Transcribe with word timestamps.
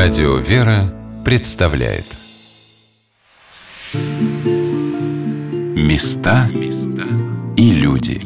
Радио 0.00 0.36
«Вера» 0.36 0.94
представляет. 1.24 2.04
Места 5.74 6.48
и 7.56 7.72
люди. 7.72 8.22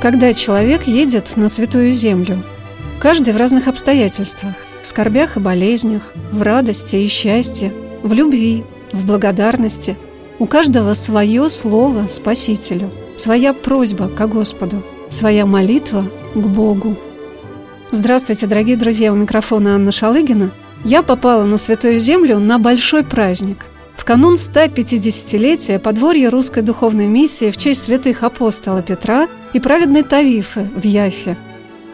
Когда 0.00 0.32
человек 0.32 0.86
едет 0.86 1.36
на 1.36 1.50
святую 1.50 1.92
землю, 1.92 2.42
каждый 3.00 3.34
в 3.34 3.36
разных 3.36 3.68
обстоятельствах, 3.68 4.54
в 4.80 4.86
скорбях 4.86 5.36
и 5.36 5.40
болезнях, 5.40 6.14
в 6.30 6.40
радости 6.40 6.96
и 6.96 7.06
счастье, 7.06 7.70
в 8.02 8.14
любви, 8.14 8.64
в 8.92 9.04
благодарности– 9.04 9.98
у 10.42 10.46
каждого 10.46 10.94
свое 10.94 11.48
слово 11.48 12.08
Спасителю, 12.08 12.90
своя 13.14 13.52
просьба 13.52 14.08
к 14.08 14.26
Господу, 14.26 14.82
своя 15.08 15.46
молитва 15.46 16.10
к 16.34 16.36
Богу. 16.36 16.96
Здравствуйте, 17.92 18.48
дорогие 18.48 18.76
друзья, 18.76 19.12
у 19.12 19.14
микрофона 19.14 19.76
Анна 19.76 19.92
Шалыгина. 19.92 20.50
Я 20.84 21.04
попала 21.04 21.44
на 21.44 21.58
Святую 21.58 22.00
Землю 22.00 22.40
на 22.40 22.58
большой 22.58 23.04
праздник. 23.04 23.66
В 23.96 24.04
канун 24.04 24.34
150-летия 24.34 25.78
подворья 25.78 26.28
русской 26.28 26.64
духовной 26.64 27.06
миссии 27.06 27.52
в 27.52 27.56
честь 27.56 27.84
святых 27.84 28.24
апостола 28.24 28.82
Петра 28.82 29.28
и 29.52 29.60
праведной 29.60 30.02
Тавифы 30.02 30.68
в 30.74 30.84
Яфе. 30.84 31.36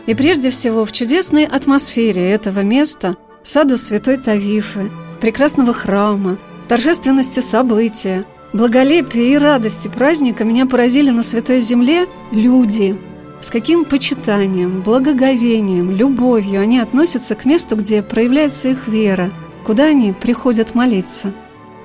И 0.07 0.15
прежде 0.15 0.49
всего 0.49 0.87
в 0.87 0.93
чудесной 0.93 1.45
атмосфере 1.45 2.31
этого 2.31 2.61
места, 2.61 3.15
сада 3.43 3.77
святой 3.77 4.17
Тавифы, 4.17 4.91
прекрасного 5.21 5.75
храма, 5.75 6.39
торжественности 6.67 7.41
события– 7.41 8.25
Благолепие 8.53 9.35
и 9.35 9.39
радости 9.39 9.89
праздника 9.89 10.45
меня 10.45 10.65
поразили 10.65 11.11
на 11.11 11.23
Святой 11.23 11.61
Земле 11.61 12.07
люди. 12.31 12.99
С 13.41 13.51
каким 13.51 13.85
почитанием, 13.85 14.81
благоговением, 14.81 15.91
любовью 15.91 16.61
они 16.61 16.79
относятся 16.79 17.35
к 17.35 17.45
месту, 17.45 17.77
где 17.77 18.03
проявляется 18.03 18.71
их 18.71 18.89
вера, 18.89 19.31
куда 19.65 19.85
они 19.85 20.13
приходят 20.13 20.75
молиться. 20.75 21.33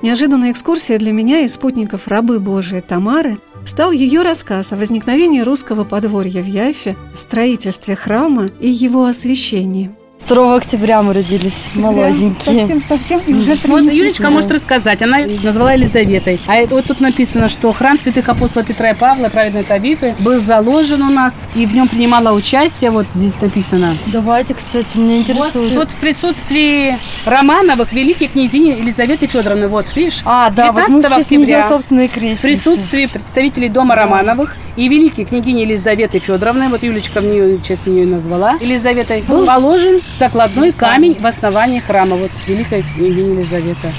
Неожиданная 0.02 0.52
экскурсия 0.52 0.98
для 0.98 1.12
меня 1.12 1.42
и 1.42 1.48
спутников 1.48 2.08
рабы 2.08 2.40
Божией 2.40 2.82
Тамары 2.82 3.40
стал 3.66 3.92
ее 3.92 4.22
рассказ 4.22 4.72
о 4.72 4.78
возникновении 4.78 5.42
русского 5.42 5.84
подворья 5.84 6.42
в 6.42 6.48
Яфе, 6.48 6.96
строительстве 7.14 7.96
храма 7.96 8.48
и 8.60 8.70
его 8.70 9.06
освящении– 9.06 9.92
2 10.28 10.56
октября 10.56 11.02
мы 11.02 11.14
родились, 11.14 11.66
молоденькие. 11.76 12.68
Совсем, 12.68 12.84
совсем, 12.84 13.20
и 13.28 13.34
уже 13.34 13.58
Вот 13.66 13.92
Юлечка 13.92 14.30
может 14.30 14.52
рассказать, 14.52 15.02
она 15.02 15.20
назвала 15.44 15.74
Елизаветой. 15.74 16.40
А 16.48 16.66
вот 16.68 16.86
тут 16.86 17.00
написано, 17.00 17.50
что 17.50 17.72
храм 17.72 18.00
святых 18.00 18.28
апостола 18.30 18.64
Петра 18.64 18.92
и 18.92 18.96
Павла, 18.96 19.30
праведной 19.30 19.64
Тавифы, 19.64 20.16
был 20.20 20.42
заложен 20.42 21.02
у 21.02 21.10
нас, 21.10 21.44
и 21.56 21.66
в 21.66 21.74
нем 21.74 21.88
принимала 21.88 22.34
участие, 22.34 22.92
вот 22.92 23.06
здесь 23.16 23.40
написано. 23.42 23.98
Давайте, 24.08 24.54
кстати, 24.54 24.98
мне 24.98 25.20
интересует. 25.20 25.74
Вот, 25.74 25.88
тут 25.88 25.90
в 25.90 26.00
присутствии 26.00 26.98
Романовых, 27.26 27.92
великой 27.94 28.28
князини 28.28 28.70
Елизаветы 28.70 29.28
Федоровны, 29.28 29.68
вот, 29.68 29.94
видишь, 29.96 30.22
а, 30.26 30.50
да, 30.50 30.72
19 30.72 30.90
вот 30.90 31.14
мы 31.14 31.22
октября, 31.22 31.68
собственные 31.68 32.08
крестницы. 32.08 32.38
в 32.38 32.42
присутствии 32.42 33.06
представителей 33.08 33.70
дома 33.70 33.96
Романовых 33.96 34.56
и 34.76 34.88
великой 34.88 35.26
княгини 35.26 35.62
Елизаветы 35.62 36.20
Федоровны, 36.20 36.70
вот 36.70 36.84
Юлечка 36.84 37.22
в 37.22 37.26
нее, 37.26 37.60
честно, 37.62 37.92
ее 37.92 38.08
назвала, 38.08 38.58
Елизаветой, 38.60 39.22
был 39.24 39.46
положен 39.46 40.02
закладной 40.18 40.72
камень 40.72 41.16
в 41.20 41.26
основании 41.26 41.80
храма, 41.80 42.16
вот 42.16 42.32
Великая 42.48 42.84
княгиня 42.84 43.34
Елизавета. 43.34 43.92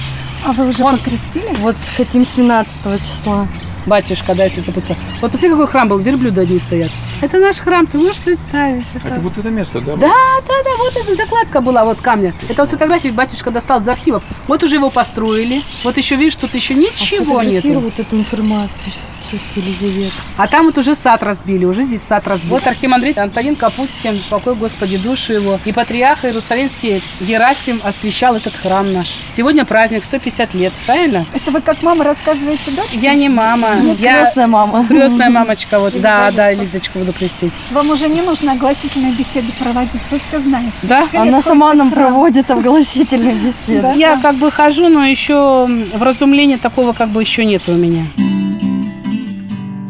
А 0.44 0.52
вы 0.52 0.68
уже 0.68 0.82
Он, 0.82 0.98
покрестились? 0.98 1.58
Вот 1.58 1.76
хотим 1.96 2.24
с 2.24 2.34
17 2.34 2.72
числа 2.98 3.48
батюшка, 3.86 4.34
да, 4.34 4.44
если 4.44 4.60
запутался. 4.60 4.96
Вот 5.20 5.30
посмотри, 5.30 5.50
какой 5.50 5.66
храм 5.66 5.88
был, 5.88 5.98
верблюда 5.98 6.42
одни 6.42 6.58
стоят. 6.58 6.90
Это 7.20 7.38
наш 7.38 7.58
храм, 7.58 7.86
ты 7.86 7.98
можешь 7.98 8.18
представить? 8.18 8.84
Это, 8.94 9.08
это 9.08 9.20
вот 9.20 9.38
это 9.38 9.50
место, 9.50 9.80
да? 9.80 9.96
Да, 9.96 10.12
да, 10.46 10.54
да, 10.64 10.70
вот 10.78 10.96
эта 10.96 11.14
закладка 11.14 11.60
была, 11.60 11.84
вот 11.84 12.00
камня. 12.00 12.34
Это 12.48 12.62
вот 12.62 12.70
фотографии 12.70 13.08
батюшка 13.08 13.50
достал 13.50 13.80
из 13.80 13.88
архивов. 13.88 14.22
Вот 14.46 14.62
уже 14.62 14.76
его 14.76 14.90
построили. 14.90 15.62
Вот 15.82 15.96
еще, 15.96 16.16
видишь, 16.16 16.36
тут 16.36 16.54
еще 16.54 16.74
ничего 16.74 17.38
а 17.38 17.44
нет. 17.44 17.64
вот 17.64 17.98
эту 17.98 18.16
информацию, 18.16 18.92
что 18.92 19.00
в 19.20 19.30
честь 19.30 19.44
Елизаветы. 19.56 20.12
А 20.36 20.46
там 20.48 20.66
вот 20.66 20.78
уже 20.78 20.94
сад 20.94 21.22
разбили, 21.22 21.64
уже 21.64 21.84
здесь 21.84 22.02
сад 22.02 22.26
разбили. 22.26 22.50
Вот 22.50 22.66
архимандрит 22.66 23.18
Антонин 23.18 23.56
Капустин, 23.56 24.18
покой 24.28 24.54
Господи 24.54 24.98
душу 24.98 25.32
его. 25.32 25.60
И 25.64 25.72
патриарх 25.72 26.24
Иерусалимский 26.24 27.02
Герасим 27.20 27.80
освящал 27.82 28.36
этот 28.36 28.54
храм 28.54 28.92
наш. 28.92 29.16
Сегодня 29.28 29.64
праздник, 29.64 30.04
150 30.04 30.54
лет, 30.54 30.72
правильно? 30.86 31.24
Это 31.32 31.50
вы 31.50 31.60
как 31.60 31.82
мама 31.82 32.04
рассказываете 32.04 32.70
дочке? 32.72 32.98
Я 32.98 33.14
не 33.14 33.28
мама. 33.28 33.76
Нет, 33.76 33.98
я 34.00 34.24
крестная 34.24 34.46
мама. 34.46 34.86
Крестная 34.86 35.30
мамочка, 35.30 35.78
вот, 35.78 35.98
да, 36.00 36.30
да, 36.30 36.52
Лизочку 36.52 37.03
буду 37.04 37.16
крестить. 37.16 37.52
Вам 37.70 37.90
уже 37.90 38.08
не 38.08 38.22
нужно 38.22 38.52
огласительные 38.52 39.12
беседы 39.12 39.52
проводить, 39.58 40.00
вы 40.10 40.18
все 40.18 40.38
знаете. 40.38 40.72
Да? 40.82 41.06
Она 41.12 41.40
сама 41.40 41.74
нам 41.74 41.90
проводит 41.90 42.50
огласительные 42.50 43.34
беседы. 43.34 43.92
Я 43.96 44.18
как 44.20 44.36
бы 44.36 44.50
хожу, 44.50 44.88
но 44.88 45.04
еще 45.04 45.66
в 45.94 46.02
разумлении 46.02 46.56
такого 46.56 46.92
как 46.92 47.10
бы 47.10 47.20
еще 47.20 47.44
нет 47.44 47.62
у 47.68 47.72
меня. 47.72 48.06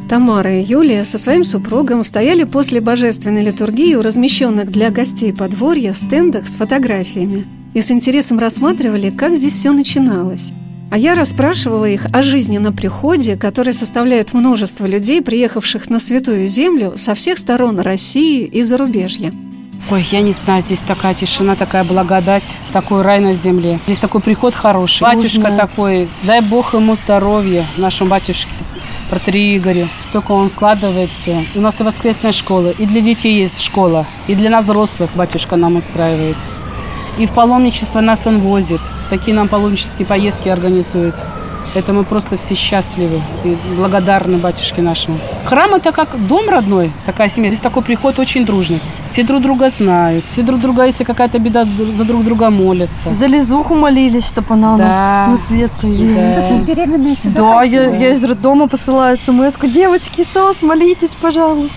Тамара 0.09 0.61
и 0.61 0.63
Юлия 0.63 1.05
со 1.05 1.19
своим 1.19 1.45
супругом 1.45 2.03
стояли 2.03 2.45
после 2.45 2.81
божественной 2.81 3.43
литургии 3.43 3.95
у 3.95 4.03
размещенных 4.03 4.71
для 4.71 4.91
гостей 4.91 5.33
подворья 5.33 5.93
стендах 5.93 6.47
с 6.47 6.57
фотографиями 6.57 7.47
и 7.73 7.81
с 7.81 7.91
интересом 7.91 8.39
рассматривали, 8.39 9.11
как 9.11 9.35
здесь 9.35 9.55
все 9.55 9.73
начиналось. 9.73 10.53
А 10.91 10.99
я 10.99 11.15
расспрашивала 11.15 11.87
их 11.87 12.07
о 12.13 12.23
жизни 12.23 12.59
на 12.59 12.73
приходе, 12.73 13.37
который 13.37 13.73
составляет 13.73 14.33
множество 14.33 14.87
людей, 14.87 15.23
приехавших 15.23 15.91
на 15.91 15.99
Святую 15.99 16.47
Землю 16.47 16.95
со 16.97 17.15
всех 17.15 17.39
сторон 17.39 17.81
России 17.81 18.45
и 18.45 18.63
зарубежья. 18.63 19.33
Ой, 19.91 20.07
я 20.13 20.23
не 20.23 20.33
знаю, 20.33 20.63
здесь 20.63 20.81
такая 20.81 21.13
тишина, 21.15 21.57
такая 21.57 21.85
благодать, 21.85 22.45
такой 22.73 23.03
рай 23.03 23.21
на 23.21 23.35
земле. 23.35 23.81
Здесь 23.87 23.99
такой 23.99 24.23
приход 24.23 24.55
хороший. 24.55 25.03
Батюшка 25.03 25.41
Нужно. 25.41 25.57
такой, 25.57 26.09
дай 26.23 26.41
Бог 26.41 26.73
ему 26.73 26.95
здоровья, 26.95 27.67
нашему 27.77 28.09
батюшке 28.11 28.49
протере 29.11 29.57
Игорю. 29.57 29.89
Столько 30.01 30.33
он 30.33 30.51
вкладывает 30.51 31.11
все. 31.11 31.45
У 31.55 31.61
нас 31.61 31.81
и 31.81 31.85
воскресная 31.85 32.33
школа, 32.33 32.71
и 32.71 32.87
для 32.87 33.01
детей 33.01 33.39
есть 33.39 33.61
школа, 33.61 34.07
и 34.27 34.35
для 34.35 34.51
нас 34.51 34.65
взрослых 34.65 35.11
батюшка 35.15 35.57
нам 35.57 35.77
устраивает. 35.77 36.37
И 37.19 37.27
в 37.27 37.33
паломничество 37.33 38.01
нас 38.01 38.27
он 38.27 38.41
возит. 38.41 38.81
Такие 39.09 39.37
нам 39.37 39.49
паломнические 39.49 40.07
поездки 40.07 40.49
организует. 40.49 41.15
Это 41.75 41.93
мы 41.93 42.05
просто 42.05 42.37
все 42.37 42.55
счастливы 42.55 43.21
и 43.43 43.57
благодарны 43.77 44.39
батюшке 44.39 44.81
нашему. 44.81 45.19
Храм 45.45 45.75
это 45.75 45.91
как 45.91 46.09
дом 46.29 46.49
родной, 46.49 46.93
такая 47.05 47.29
семья. 47.29 47.49
Здесь 47.49 47.61
такой 47.61 47.83
приход 47.83 48.19
очень 48.21 48.47
дружный. 48.47 48.81
Все 49.09 49.25
друг 49.25 49.43
друга 49.43 49.71
знают. 49.71 50.25
Все 50.31 50.43
друг 50.43 50.61
друга, 50.61 50.85
если 50.85 51.03
какая-то 51.03 51.39
беда, 51.41 51.65
за 51.65 52.05
друг 52.05 52.25
друга 52.25 52.51
молятся. 52.51 53.13
За 53.13 53.27
Лизуху 53.27 53.75
молились, 53.75 54.29
чтобы 54.29 54.55
она 54.55 54.77
да. 54.77 54.85
у 54.85 54.87
нас 54.87 55.41
на 55.41 55.47
свет 55.47 55.73
появилась. 55.81 56.49
Да, 56.49 56.59
беременная 56.59 57.17
да 57.25 57.63
я, 57.65 57.95
я 57.97 58.13
из 58.13 58.23
роддома 58.23 58.69
посылаю 58.69 59.17
смс 59.17 59.57
-ку. 59.57 59.69
Девочки, 59.69 60.23
СОС, 60.23 60.63
молитесь, 60.63 61.15
пожалуйста 61.21 61.75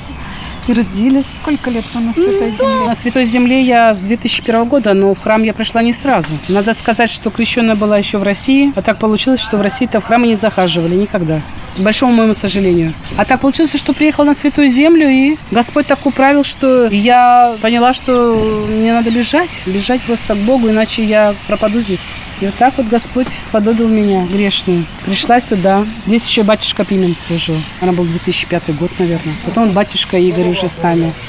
и 0.68 0.74
родились. 0.74 1.26
Сколько 1.42 1.70
лет 1.70 1.86
вы 1.94 2.02
на 2.02 2.14
Святой 2.14 2.52
Земле? 2.52 2.86
На 2.86 2.96
Святой 2.96 3.24
Земле 3.26 3.62
я 3.62 3.94
с 3.94 4.00
2001 4.00 4.66
года, 4.66 4.94
но 4.94 5.14
в 5.14 5.20
храм 5.20 5.44
я 5.44 5.54
пришла 5.54 5.82
не 5.82 5.94
сразу. 5.94 6.28
Надо 6.48 6.74
сказать, 6.74 7.10
что 7.10 7.30
крещенная 7.30 7.76
была 7.76 7.98
еще 7.98 8.18
в 8.18 8.24
России, 8.24 8.74
а 8.76 8.82
так 8.82 8.98
получилось, 8.98 9.42
что 9.42 9.58
в 9.58 9.62
России-то 9.62 10.00
в 10.00 10.06
храмы 10.06 10.28
не 10.28 10.36
захаживали 10.36 10.96
никогда. 10.96 11.42
К 11.76 11.80
большому 11.80 12.14
моему 12.14 12.34
сожалению. 12.34 12.94
А 13.18 13.26
так 13.26 13.42
получилось, 13.42 13.74
что 13.76 13.94
приехала 13.94 14.26
на 14.26 14.34
Святую 14.34 14.68
Землю, 14.68 15.08
и 15.10 15.38
Господь 15.52 15.88
так 15.88 16.06
управил, 16.06 16.44
что 16.44 16.88
я 16.88 17.56
поняла, 17.62 17.94
что 17.94 18.66
мне 18.68 18.94
надо 18.94 19.12
бежать, 19.12 19.50
бежать 19.66 20.02
просто 20.02 20.34
к 20.34 20.40
Богу, 20.40 20.70
иначе 20.70 21.04
я 21.04 21.36
пропаду 21.48 21.82
здесь. 21.82 22.02
И 22.40 22.46
вот 22.46 22.56
так 22.56 22.78
вот 22.78 22.88
Господь 22.88 23.30
сподобил 23.30 23.88
меня, 23.88 24.28
грешную. 24.28 24.86
Пришла 25.06 25.40
сюда. 25.40 25.86
Здесь 26.06 26.24
еще 26.26 26.44
батюшка 26.44 26.86
Пимен 26.86 27.16
служил. 27.16 27.58
Она 27.82 27.94
был 27.94 28.06
2005 28.06 28.78
год, 28.78 28.92
наверное. 29.00 29.34
Потом 29.44 29.72
батюшка 29.72 30.18
Игорь 30.18 30.50
уже 30.50 30.70
с. 30.70 30.78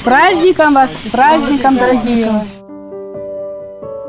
Праздником 0.03 0.75
вас! 0.75 0.91
Праздником, 1.11 1.77
дорогие! 1.77 2.45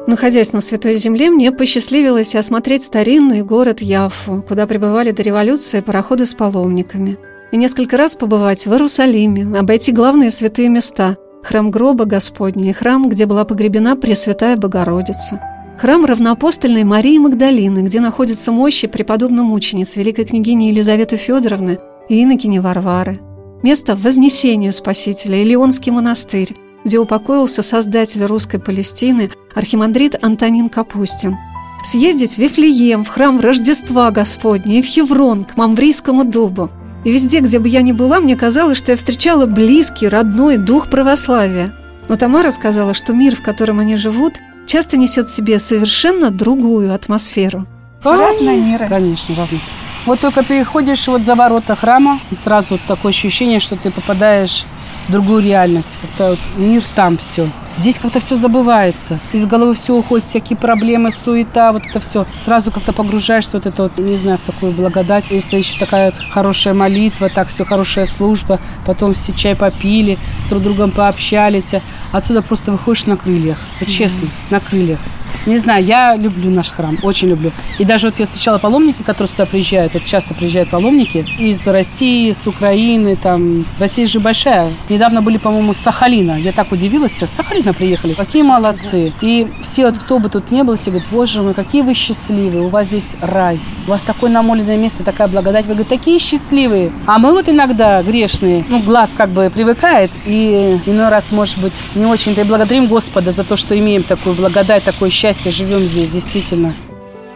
Находясь 0.06 0.52
на 0.52 0.60
Святой 0.60 0.94
Земле, 0.94 1.30
мне 1.30 1.52
посчастливилось 1.52 2.34
осмотреть 2.34 2.82
старинный 2.82 3.42
город 3.42 3.80
Яффу, 3.80 4.44
куда 4.46 4.66
прибывали 4.66 5.12
до 5.12 5.22
революции 5.22 5.80
пароходы 5.80 6.26
с 6.26 6.34
паломниками. 6.34 7.16
И 7.52 7.56
несколько 7.56 7.96
раз 7.96 8.16
побывать 8.16 8.66
в 8.66 8.72
Иерусалиме, 8.72 9.58
обойти 9.58 9.92
главные 9.92 10.30
святые 10.30 10.68
места– 10.68 11.16
храм 11.42 11.70
гроба 11.70 12.04
Господня 12.04 12.68
и 12.68 12.72
храм, 12.72 13.08
где 13.08 13.24
была 13.24 13.44
погребена 13.44 13.96
Пресвятая 13.96 14.56
Богородица– 14.56 15.40
Храм 15.80 16.04
равноапостольной 16.04 16.84
Марии 16.84 17.16
Магдалины, 17.16 17.78
где 17.78 18.00
находятся 18.00 18.52
мощи 18.52 18.86
преподобной 18.86 19.44
мучениц 19.44 19.96
великой 19.96 20.26
княгини 20.26 20.64
Елизаветы 20.64 21.16
Федоровны 21.16 21.78
и 22.10 22.22
инокини 22.22 22.58
Варвары. 22.58 23.18
Место 23.62 23.96
Вознесения 23.96 24.72
Спасителя, 24.72 25.42
Илионский 25.42 25.90
монастырь, 25.90 26.54
где 26.84 26.98
упокоился 26.98 27.62
создатель 27.62 28.26
русской 28.26 28.60
Палестины, 28.60 29.30
архимандрит 29.54 30.22
Антонин 30.22 30.68
Капустин. 30.68 31.38
Съездить 31.82 32.34
в 32.34 32.38
Вифлеем, 32.38 33.02
в 33.02 33.08
храм 33.08 33.40
Рождества 33.40 34.10
Господня 34.10 34.80
и 34.80 34.82
в 34.82 34.84
Хеврон, 34.84 35.46
к 35.46 35.56
Мамбрийскому 35.56 36.24
дубу. 36.24 36.68
И 37.06 37.10
везде, 37.10 37.40
где 37.40 37.58
бы 37.58 37.70
я 37.70 37.80
ни 37.80 37.92
была, 37.92 38.20
мне 38.20 38.36
казалось, 38.36 38.76
что 38.76 38.92
я 38.92 38.98
встречала 38.98 39.46
близкий, 39.46 40.08
родной 40.08 40.58
дух 40.58 40.90
православия. 40.90 41.72
Но 42.06 42.16
Тамара 42.16 42.50
сказала, 42.50 42.92
что 42.92 43.14
мир, 43.14 43.34
в 43.34 43.42
котором 43.42 43.78
они 43.78 43.96
живут, 43.96 44.34
часто 44.70 44.96
несет 44.96 45.28
в 45.28 45.34
себе 45.34 45.58
совершенно 45.58 46.30
другую 46.30 46.94
атмосферу. 46.94 47.66
Разные 48.04 48.60
миры. 48.60 48.86
Конечно, 48.86 49.34
разные. 49.34 49.60
Вот 50.06 50.20
только 50.20 50.44
переходишь 50.44 51.08
вот 51.08 51.22
за 51.22 51.34
ворота 51.34 51.74
храма, 51.74 52.20
и 52.30 52.34
сразу 52.36 52.68
вот 52.70 52.80
такое 52.86 53.10
ощущение, 53.10 53.58
что 53.58 53.76
ты 53.76 53.90
попадаешь 53.90 54.64
в 55.08 55.12
другую 55.12 55.42
реальность. 55.42 55.98
Как-то 56.00 56.30
вот 56.30 56.38
мир 56.56 56.84
там 56.94 57.18
все. 57.18 57.48
Здесь 57.76 57.98
как-то 57.98 58.20
все 58.20 58.36
забывается. 58.36 59.18
Из 59.32 59.46
головы 59.46 59.74
все 59.74 59.94
уходит, 59.94 60.26
всякие 60.26 60.56
проблемы, 60.56 61.10
суета, 61.10 61.72
вот 61.72 61.86
это 61.86 62.00
все. 62.00 62.26
Сразу 62.34 62.70
как-то 62.70 62.92
погружаешься 62.92 63.56
вот 63.56 63.66
это 63.66 63.84
вот, 63.84 63.98
не 63.98 64.16
знаю, 64.16 64.38
в 64.38 64.42
такую 64.42 64.72
благодать. 64.72 65.30
Если 65.30 65.56
еще 65.56 65.78
такая 65.78 66.10
вот 66.10 66.20
хорошая 66.30 66.74
молитва, 66.74 67.28
так 67.28 67.48
все, 67.48 67.64
хорошая 67.64 68.06
служба, 68.06 68.60
потом 68.84 69.14
все 69.14 69.32
чай 69.32 69.54
попили, 69.54 70.18
с 70.44 70.48
друг 70.48 70.62
другом 70.62 70.90
пообщались. 70.90 71.70
Отсюда 72.12 72.42
просто 72.42 72.72
выходишь 72.72 73.06
на 73.06 73.16
крыльях. 73.16 73.58
Вот 73.78 73.88
честно, 73.88 74.28
на 74.50 74.60
крыльях. 74.60 74.98
Не 75.46 75.56
знаю, 75.56 75.84
я 75.84 76.16
люблю 76.16 76.50
наш 76.50 76.70
храм, 76.70 76.98
очень 77.02 77.28
люблю. 77.28 77.50
И 77.78 77.84
даже 77.84 78.08
вот 78.08 78.18
я 78.18 78.26
встречала 78.26 78.58
паломники, 78.58 79.02
которые 79.02 79.28
сюда 79.28 79.46
приезжают, 79.46 79.94
вот 79.94 80.04
часто 80.04 80.34
приезжают 80.34 80.70
паломники 80.70 81.24
из 81.38 81.66
России, 81.66 82.30
с 82.30 82.46
Украины, 82.46 83.16
там, 83.16 83.64
Россия 83.78 84.06
же 84.06 84.20
большая. 84.20 84.70
Недавно 84.88 85.22
были, 85.22 85.38
по-моему, 85.38 85.72
с 85.72 85.78
Сахалина. 85.78 86.32
Я 86.32 86.52
так 86.52 86.72
удивилась, 86.72 87.12
с 87.12 87.26
Сахалина 87.60 87.74
приехали. 87.74 88.14
Какие 88.14 88.42
молодцы. 88.42 89.12
И 89.20 89.46
все, 89.62 89.92
кто 89.92 90.18
бы 90.18 90.28
тут 90.28 90.50
не 90.50 90.64
был, 90.64 90.76
все 90.76 90.90
говорят, 90.90 91.08
боже 91.10 91.42
мой, 91.42 91.54
какие 91.54 91.82
вы 91.82 91.94
счастливые, 91.94 92.62
у 92.62 92.68
вас 92.68 92.86
здесь 92.88 93.16
рай, 93.20 93.60
у 93.86 93.90
вас 93.90 94.00
такое 94.02 94.30
намоленное 94.30 94.76
место, 94.76 95.04
такая 95.04 95.28
благодать. 95.28 95.66
Вы 95.66 95.74
говорите, 95.74 95.96
такие 95.96 96.18
счастливые. 96.18 96.92
А 97.06 97.18
мы 97.18 97.32
вот 97.32 97.48
иногда 97.48 98.02
грешные, 98.02 98.64
ну, 98.68 98.80
глаз 98.80 99.12
как 99.16 99.30
бы 99.30 99.50
привыкает, 99.52 100.10
и 100.26 100.78
иной 100.86 101.08
раз, 101.08 101.30
может 101.30 101.58
быть, 101.58 101.74
не 101.94 102.06
очень-то 102.06 102.40
и 102.40 102.44
благодарим 102.44 102.86
Господа 102.86 103.30
за 103.30 103.44
то, 103.44 103.56
что 103.56 103.78
имеем 103.78 104.02
такую 104.02 104.34
благодать, 104.34 104.84
такое 104.84 105.10
счастье, 105.10 105.50
живем 105.50 105.80
здесь, 105.80 106.10
действительно. 106.10 106.72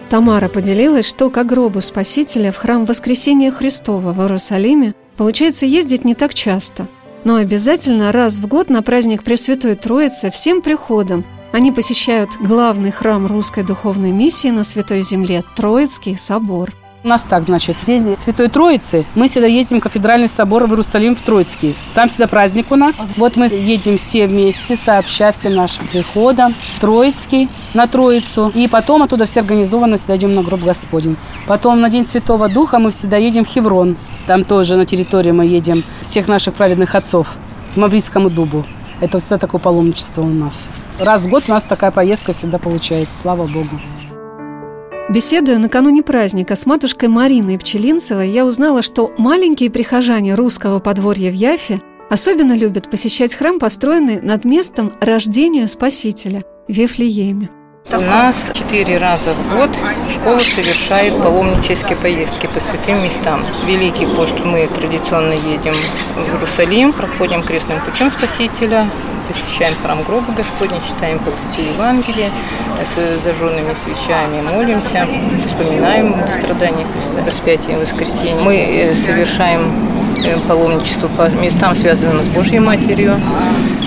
Тамара 0.09 0.49
поделилась, 0.49 1.09
что 1.09 1.31
к 1.31 1.45
гробу 1.45 1.81
Спасителя 1.81 2.53
в 2.53 2.57
храм 2.57 2.85
Воскресения 2.85 3.51
Христова 3.51 4.13
в 4.13 4.21
Иерусалиме 4.21 4.95
получается 5.17 5.67
ездить 5.67 6.05
не 6.05 6.15
так 6.15 6.35
часто, 6.35 6.89
но 7.25 7.37
обязательно 7.37 8.13
раз 8.13 8.39
в 8.39 8.47
год 8.47 8.71
на 8.71 8.83
праздник 8.83 9.23
Пресвятой 9.23 9.75
Троицы 9.75 10.31
всем 10.31 10.63
приходом. 10.63 11.25
Они 11.53 11.73
посещают 11.73 12.37
главный 12.41 12.91
храм 12.91 13.27
русской 13.27 13.65
духовной 13.65 14.13
миссии 14.13 14.49
на 14.49 14.65
Святой 14.65 15.03
Земле– 15.03 15.43
Троицкий 15.57 16.17
собор– 16.17 16.73
у 17.05 17.09
нас 17.09 17.23
так, 17.25 17.45
значит, 17.45 17.77
День 17.83 18.17
Святой 18.17 18.49
Троицы. 18.49 19.05
Мы 19.15 19.29
всегда 19.29 19.47
ездим 19.47 19.79
в 19.79 19.83
кафедральный 19.83 20.29
собор 20.29 20.65
в 20.65 20.71
Иерусалим 20.71 21.15
в 21.15 21.21
Троицкий. 21.21 21.77
Там 21.93 22.09
всегда 22.09 22.27
праздник 22.27 22.73
у 22.73 22.77
нас. 22.77 23.07
Вот 23.19 23.37
мы 23.37 23.45
едем 23.47 23.99
все 23.99 24.27
вместе, 24.27 24.75
сообща 24.75 25.31
всем 25.33 25.55
нашим 25.55 25.87
приходам. 25.87 26.55
Троицкий 26.81 27.51
на 27.75 27.87
Троицу. 27.87 28.51
И 28.55 28.69
потом 28.69 29.03
оттуда 29.03 29.27
все 29.27 29.41
организованно 29.41 29.99
всегда 29.99 30.17
идем 30.17 30.35
на 30.35 30.43
гроб 30.43 30.63
Господень. 30.63 31.19
Потом 31.47 31.83
на 31.83 31.91
День 31.91 32.07
Святого 32.07 32.49
Духа 32.49 32.79
мы 32.79 32.91
всегда 32.91 33.19
едем 33.19 33.45
в 33.45 33.49
Хеврон. 33.49 33.99
Там 34.27 34.45
тоже 34.45 34.77
на 34.77 34.87
территории 34.87 35.33
мы 35.33 35.45
едем 35.45 35.85
всех 36.01 36.27
наших 36.27 36.55
праведных 36.55 36.95
отцов 36.95 37.37
к 37.75 37.77
Маврийскому 37.77 38.31
дубу. 38.31 38.65
Это 39.01 39.21
все 39.21 39.37
такое 39.37 39.61
паломничество 39.61 40.23
у 40.23 40.31
нас. 40.31 40.67
Раз 40.99 41.27
в 41.27 41.29
год 41.29 41.45
у 41.49 41.51
нас 41.51 41.65
такая 41.65 41.91
поездка 41.91 42.33
всегда 42.33 42.57
получается, 42.57 43.21
слава 43.21 43.47
Богу. 43.47 43.79
Беседуя 45.11 45.59
накануне 45.59 46.03
праздника 46.03 46.57
с 46.57 46.65
матушкой 46.65 47.11
Мариной 47.11 47.59
Пчелинцевой, 47.59 48.31
я 48.31 48.47
узнала, 48.47 48.83
что 48.83 49.13
маленькие 49.19 49.71
прихожане 49.71 50.35
русского 50.35 50.79
подворья 50.79 51.31
в 51.31 51.35
Яфе 51.35 51.83
особенно 52.09 52.57
любят 52.57 52.91
посещать 52.91 53.35
храм, 53.35 53.59
построенный 53.59 54.23
над 54.23 54.47
местом 54.47 54.95
рождения 55.01 55.69
Спасителя 55.69 56.43
Вифлееме. 56.69 57.51
У 57.93 58.01
нас 58.01 58.51
четыре 58.55 58.97
раза 58.97 59.35
в 59.35 59.57
год 59.57 59.71
школа 60.09 60.39
совершает 60.39 61.17
паломнические 61.23 61.97
поездки 61.97 62.47
по 62.47 62.59
святым 62.59 63.05
местам. 63.05 63.45
Великий 63.67 64.07
пост 64.07 64.33
мы 64.43 64.67
традиционно 64.69 65.35
едем 65.35 65.75
в 66.17 66.33
Иерусалим, 66.33 66.93
проходим 66.93 67.43
крестным 67.43 67.81
путем 67.81 68.11
Спасителя, 68.11 68.89
посещаем 69.29 69.75
храм 69.83 70.03
гроба 70.03 70.33
Господня, 70.33 70.81
читаем 70.81 71.19
по 71.19 71.31
пути 71.31 71.69
Евангелия, 71.75 72.31
с 72.83 73.23
зажженными 73.23 73.75
свечами 73.75 74.41
молимся, 74.41 75.07
вспоминаем 75.45 76.17
страдания 76.41 76.87
Христа, 76.93 77.23
распятие 77.25 77.77
и 77.77 77.81
воскресенье. 77.81 78.37
Мы 78.37 78.57
э, 78.57 78.95
совершаем 78.95 79.61
э, 80.25 80.39
паломничество 80.49 81.09
по 81.09 81.29
местам, 81.31 81.75
связанным 81.75 82.25
с 82.25 82.29
Божьей 82.29 82.61
Матерью. 82.61 83.21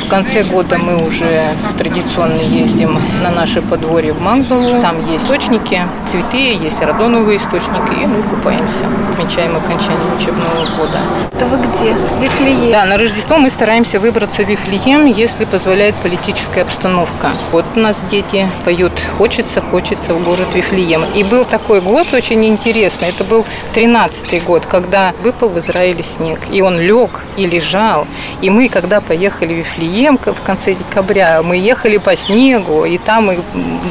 В 0.07 0.09
конце 0.09 0.41
года 0.41 0.77
мы 0.77 1.05
уже 1.05 1.53
традиционно 1.77 2.39
ездим 2.39 2.97
на 3.21 3.29
наше 3.29 3.61
подворье 3.61 4.13
в 4.13 4.21
Мангзалу. 4.21 4.81
Там 4.81 5.05
есть 5.05 5.25
источники, 5.25 5.81
цветы, 6.09 6.55
есть 6.55 6.79
радоновые 6.79 7.39
источники, 7.39 8.01
и 8.01 8.05
мы 8.05 8.23
купаемся. 8.23 8.85
Отмечаем 9.11 9.57
окончание 9.57 10.07
учебного 10.17 10.65
года. 10.77 10.99
Это 11.33 11.45
вы 11.47 11.57
где? 11.57 11.93
В 11.93 12.21
Вифлееме? 12.21 12.71
Да, 12.71 12.85
на 12.85 12.97
Рождество 12.97 13.37
мы 13.37 13.49
стараемся 13.49 13.99
выбраться 13.99 14.45
в 14.45 14.47
Вифлеем, 14.47 15.07
если 15.07 15.43
позволяет 15.43 15.93
политическая 15.95 16.61
обстановка. 16.61 17.33
Вот 17.51 17.65
у 17.75 17.79
нас 17.79 18.01
дети 18.09 18.49
поют 18.63 18.93
«Хочется, 19.17 19.59
хочется 19.59 20.13
в 20.13 20.23
город 20.23 20.47
Вифлеем». 20.53 21.03
И 21.15 21.25
был 21.25 21.43
такой 21.43 21.81
год 21.81 22.13
очень 22.13 22.45
интересный. 22.45 23.09
Это 23.09 23.25
был 23.25 23.45
13-й 23.75 24.39
год, 24.39 24.65
когда 24.65 25.13
выпал 25.21 25.49
в 25.49 25.59
Израиле 25.59 26.01
снег. 26.01 26.39
И 26.49 26.61
он 26.61 26.79
лег 26.79 27.25
и 27.35 27.45
лежал. 27.45 28.07
И 28.39 28.49
мы, 28.49 28.69
когда 28.69 29.01
поехали 29.01 29.53
в 29.53 29.57
Вифлеем, 29.57 29.96
в 30.05 30.41
конце 30.45 30.73
декабря, 30.75 31.41
мы 31.43 31.57
ехали 31.57 31.97
по 31.97 32.15
снегу, 32.15 32.85
и 32.85 32.97
там 32.97 33.31
и 33.31 33.39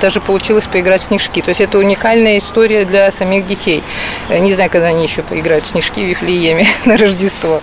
даже 0.01 0.21
получилось 0.21 0.67
поиграть 0.67 1.01
в 1.01 1.05
снежки. 1.05 1.43
То 1.43 1.51
есть 1.51 1.61
это 1.61 1.79
уникальная 1.79 2.39
история 2.39 2.85
для 2.85 3.11
самих 3.11 3.47
детей. 3.47 3.83
Не 4.29 4.53
знаю, 4.53 4.71
когда 4.71 4.87
они 4.87 5.03
еще 5.03 5.23
поиграют 5.23 5.65
в 5.65 5.69
снежки 5.69 6.01
в 6.01 6.09
Вифлееме 6.09 6.67
на 6.85 6.97
Рождество. 6.97 7.63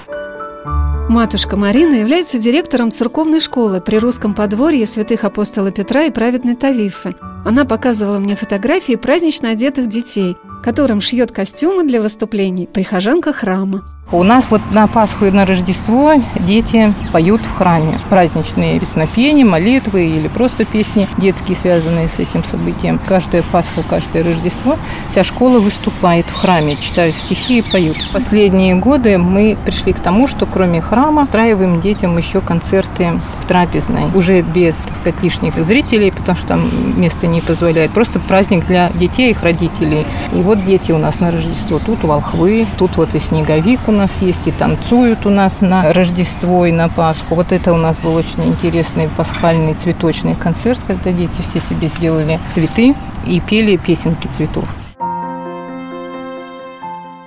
Матушка 1.10 1.58
Марина 1.58 1.96
является 1.96 2.40
директором 2.40 2.90
церковной 2.90 3.42
школы 3.42 3.82
при 3.82 3.98
русском 3.98 4.34
подворье 4.34 4.88
святых 4.88 5.26
апостола 5.26 5.70
Петра 5.70 6.04
и 6.04 6.12
праведной 6.12 6.56
Тавифы. 6.56 7.14
Она 7.46 7.66
показывала 7.66 8.20
мне 8.20 8.36
фотографии 8.36 8.96
празднично 8.96 9.50
одетых 9.50 9.90
детей, 9.90 10.38
которым 10.64 11.02
шьет 11.02 11.32
костюмы 11.32 11.84
для 11.84 12.02
выступлений 12.02 12.68
прихожанка 12.68 13.34
храма. 13.34 13.84
У 14.12 14.22
нас 14.22 14.46
вот 14.52 14.62
на 14.72 14.88
Пасху 14.88 15.26
и 15.26 15.32
на 15.32 15.44
Рождество 15.46 16.14
дети 16.40 16.94
поют 17.12 17.42
в 17.42 17.56
храме. 17.56 18.00
Праздничные 18.10 18.80
песнопения, 18.80 19.44
молитвы 19.44 20.06
или 20.06 20.28
просто 20.28 20.66
песни 20.66 21.08
детские, 21.18 21.56
связанные 21.56 22.10
с 22.10 22.20
этим 22.20 22.44
событием. 22.44 23.00
Каждая 23.08 23.44
Пасха, 23.52 23.82
каждое 23.90 24.24
Рождество 24.24 24.78
вся 25.08 25.24
школа 25.24 25.60
выступает 25.60 26.28
в 26.28 26.36
храме, 26.36 26.76
читают 26.76 27.16
стихи 27.16 27.60
и 27.60 27.62
поют. 27.64 27.98
В 27.98 28.12
последние 28.12 28.76
годы 28.76 29.18
мы 29.18 29.58
пришли 29.66 29.94
к 29.94 30.00
тому, 30.00 30.28
что 30.28 30.46
кроме 30.46 30.80
храма 30.80 31.24
устраиваем 31.24 31.82
детям 31.82 32.16
еще 32.18 32.40
концерты 32.42 33.20
в 33.40 33.46
трапезной. 33.48 34.12
Уже 34.14 34.42
без, 34.42 34.76
так 34.76 34.96
сказать, 34.98 35.24
лишних 35.24 35.56
зрителей, 35.56 36.12
потому 36.12 36.38
что 36.38 36.50
там 36.50 37.00
место 37.00 37.26
не 37.26 37.42
позволяет. 37.42 37.92
Просто 37.92 38.20
праздник 38.20 38.68
для 38.68 38.92
детей 38.92 39.30
и 39.30 39.32
их 39.32 39.42
родителей. 39.42 40.06
И 40.34 40.36
вот 40.36 40.64
дети 40.64 40.92
у 40.92 41.00
нас 41.00 41.20
на 41.20 41.32
Рождество. 41.32 41.80
Тут 41.80 42.04
волхвы, 42.04 42.68
тут 42.78 42.98
вот 42.98 43.16
и 43.16 43.20
снеговик 43.20 43.80
у 43.88 43.92
нас 43.94 44.12
есть, 44.22 44.46
и 44.48 44.52
танцуют 44.52 45.26
у 45.26 45.30
нас 45.30 45.62
на 45.62 45.94
Рождество 45.94 46.66
и 46.66 46.72
на 46.72 46.90
Пасху. 46.90 47.36
Вот 47.36 47.52
это 47.52 47.72
у 47.72 47.78
нас 47.78 47.98
был 47.98 48.16
очень 48.16 48.44
интересный 48.46 49.10
пасхальный 49.10 49.74
цветочный 49.74 50.36
концерт, 50.36 50.82
когда 50.86 51.12
дети 51.12 51.42
все 51.42 51.60
себе 51.60 51.88
сделали 51.88 52.40
цветы 52.54 52.96
и 53.26 53.40
пели 53.40 53.78
песенки 53.78 54.28
цветов. 54.28 54.66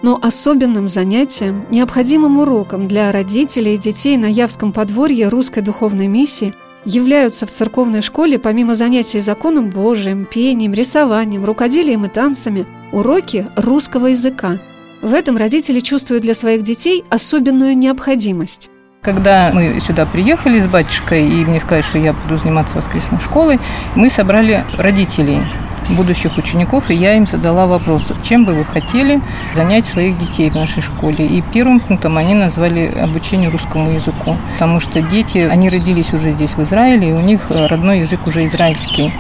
Но 0.02 0.18
особенным 0.22 0.88
занятием, 0.88 1.66
необходимым 1.70 2.38
уроком 2.38 2.86
для 2.86 3.10
родителей 3.10 3.74
и 3.74 3.78
детей 3.78 4.16
на 4.16 4.26
Явском 4.26 4.72
подворье 4.72 5.28
русской 5.28 5.62
духовной 5.62 6.06
миссии 6.06 6.54
являются 6.84 7.46
в 7.46 7.50
церковной 7.50 8.02
школе, 8.02 8.38
помимо 8.38 8.74
занятий 8.74 9.20
законом 9.20 9.70
Божиим, 9.70 10.24
пением, 10.24 10.74
рисованием, 10.74 11.44
рукоделием 11.44 12.04
и 12.04 12.08
танцами, 12.08 12.66
уроки 12.92 13.46
русского 13.56 14.06
языка– 14.08 14.58
в 15.02 15.12
этом 15.12 15.36
родители 15.36 15.80
чувствуют 15.80 16.22
для 16.22 16.34
своих 16.34 16.62
детей 16.62 17.04
особенную 17.10 17.76
необходимость. 17.76 18.70
Когда 19.02 19.50
мы 19.52 19.78
сюда 19.80 20.04
приехали 20.04 20.58
с 20.58 20.66
батюшкой, 20.66 21.28
и 21.28 21.44
мне 21.44 21.60
сказали, 21.60 21.82
что 21.82 21.98
я 21.98 22.12
буду 22.12 22.38
заниматься 22.38 22.76
воскресной 22.76 23.20
школой, 23.20 23.60
мы 23.94 24.10
собрали 24.10 24.64
родителей 24.78 25.42
будущих 25.88 26.38
учеников, 26.38 26.90
и 26.90 26.94
я 26.94 27.14
им 27.16 27.26
задала 27.26 27.66
вопрос, 27.66 28.02
чем 28.22 28.44
бы 28.44 28.54
вы 28.54 28.64
хотели 28.64 29.20
занять 29.54 29.86
своих 29.86 30.18
детей 30.18 30.50
в 30.50 30.54
нашей 30.54 30.82
школе. 30.82 31.26
И 31.26 31.42
первым 31.52 31.80
пунктом 31.80 32.16
они 32.16 32.34
назвали 32.34 32.92
обучение 33.00 33.50
русскому 33.50 33.90
языку, 33.90 34.36
потому 34.52 34.80
что 34.80 35.00
дети, 35.02 35.38
они 35.38 35.68
родились 35.68 36.12
уже 36.12 36.32
здесь, 36.32 36.52
в 36.52 36.62
Израиле, 36.62 37.10
и 37.10 37.12
у 37.12 37.20
них 37.20 37.50
родной 37.50 38.00
язык 38.00 38.26
уже 38.26 38.46
израильский. 38.46 39.12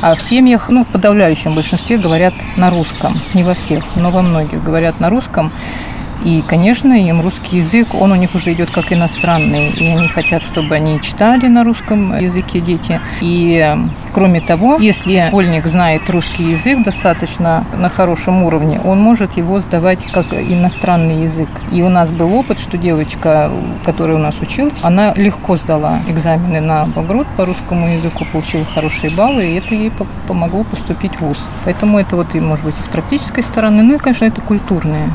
А 0.00 0.14
в 0.14 0.22
семьях, 0.22 0.68
ну, 0.68 0.84
в 0.84 0.88
подавляющем 0.88 1.54
большинстве 1.54 1.96
говорят 1.96 2.34
на 2.56 2.70
русском. 2.70 3.20
Не 3.34 3.44
во 3.44 3.54
всех, 3.54 3.84
но 3.96 4.10
во 4.10 4.22
многих 4.22 4.62
говорят 4.62 5.00
на 5.00 5.08
русском. 5.08 5.52
И, 6.24 6.42
конечно, 6.46 6.92
им 6.92 7.20
русский 7.20 7.58
язык, 7.58 7.94
он 7.94 8.12
у 8.12 8.14
них 8.14 8.34
уже 8.34 8.52
идет 8.52 8.70
как 8.70 8.92
иностранный, 8.92 9.70
и 9.70 9.86
они 9.88 10.06
хотят, 10.06 10.42
чтобы 10.42 10.76
они 10.76 11.00
читали 11.00 11.48
на 11.48 11.64
русском 11.64 12.16
языке 12.16 12.60
дети. 12.60 13.00
И, 13.20 13.76
кроме 14.12 14.40
того, 14.40 14.76
если 14.78 15.26
школьник 15.28 15.66
знает 15.66 16.08
русский 16.10 16.52
язык 16.52 16.82
достаточно 16.82 17.64
на 17.76 17.88
хорошем 17.88 18.42
уровне, 18.42 18.80
он 18.84 19.00
может 19.00 19.36
его 19.36 19.60
сдавать 19.60 20.04
как 20.12 20.32
иностранный 20.32 21.24
язык. 21.24 21.48
И 21.70 21.82
у 21.82 21.88
нас 21.88 22.08
был 22.08 22.34
опыт, 22.34 22.58
что 22.58 22.78
девочка, 22.78 23.50
которая 23.84 24.16
у 24.16 24.20
нас 24.20 24.38
училась, 24.40 24.82
она 24.82 25.14
легко 25.14 25.56
сдала 25.56 26.00
экзамены 26.08 26.60
на 26.60 26.86
Багрот 26.86 27.26
по 27.36 27.44
русскому 27.46 27.88
языку, 27.88 28.24
получила 28.32 28.64
хорошие 28.64 29.10
баллы, 29.14 29.46
и 29.46 29.54
это 29.56 29.74
ей 29.74 29.92
помогло 30.26 30.64
поступить 30.64 31.16
в 31.16 31.20
ВУЗ. 31.22 31.38
Поэтому 31.64 31.98
это 31.98 32.16
вот 32.16 32.34
и, 32.34 32.40
может 32.40 32.64
быть, 32.64 32.74
и 32.78 32.82
с 32.82 32.88
практической 32.88 33.42
стороны, 33.42 33.82
ну 33.82 33.94
и, 33.94 33.98
конечно, 33.98 34.24
это 34.24 34.40
культурное 34.40 35.08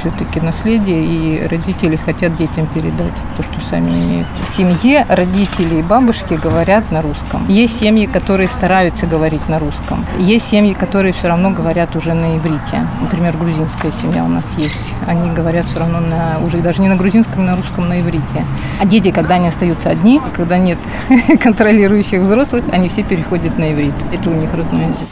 все-таки 0.00 0.40
наследие, 0.40 1.04
и 1.04 1.46
родители 1.46 1.96
хотят 1.96 2.36
детям 2.36 2.66
передать 2.66 3.12
то, 3.36 3.42
что 3.42 3.60
сами 3.68 3.90
имеют. 3.90 4.26
В 4.44 4.48
семье 4.48 5.04
родители 5.08 5.76
и 5.76 5.82
бабушки 5.82 6.34
говорят 6.34 6.90
на 6.90 7.02
русском. 7.02 7.46
Есть 7.48 7.80
семьи, 7.80 8.06
которые 8.06 8.39
стараются 8.46 9.06
говорить 9.06 9.48
на 9.48 9.58
русском. 9.58 10.04
Есть 10.18 10.48
семьи, 10.48 10.74
которые 10.74 11.12
все 11.12 11.28
равно 11.28 11.50
говорят 11.50 11.96
уже 11.96 12.14
на 12.14 12.36
иврите. 12.36 12.86
Например, 13.00 13.36
грузинская 13.36 13.92
семья 13.92 14.24
у 14.24 14.28
нас 14.28 14.44
есть. 14.56 14.92
Они 15.06 15.30
говорят 15.30 15.66
все 15.66 15.80
равно 15.80 16.00
на, 16.00 16.38
уже 16.44 16.58
даже 16.58 16.82
не 16.82 16.88
на 16.88 16.96
грузинском, 16.96 17.44
на 17.46 17.56
русском, 17.56 17.88
на 17.88 18.00
иврите. 18.00 18.44
А 18.80 18.86
дети, 18.86 19.10
когда 19.10 19.36
они 19.36 19.48
остаются 19.48 19.90
одни, 19.90 20.20
когда 20.34 20.58
нет 20.58 20.78
контролирующих 21.40 22.20
взрослых, 22.20 22.64
они 22.72 22.88
все 22.88 23.02
переходят 23.02 23.58
на 23.58 23.72
иврит. 23.72 23.94
Это 24.12 24.30
у 24.30 24.34
них 24.34 24.52
родной 24.54 24.82
язык. 24.84 25.08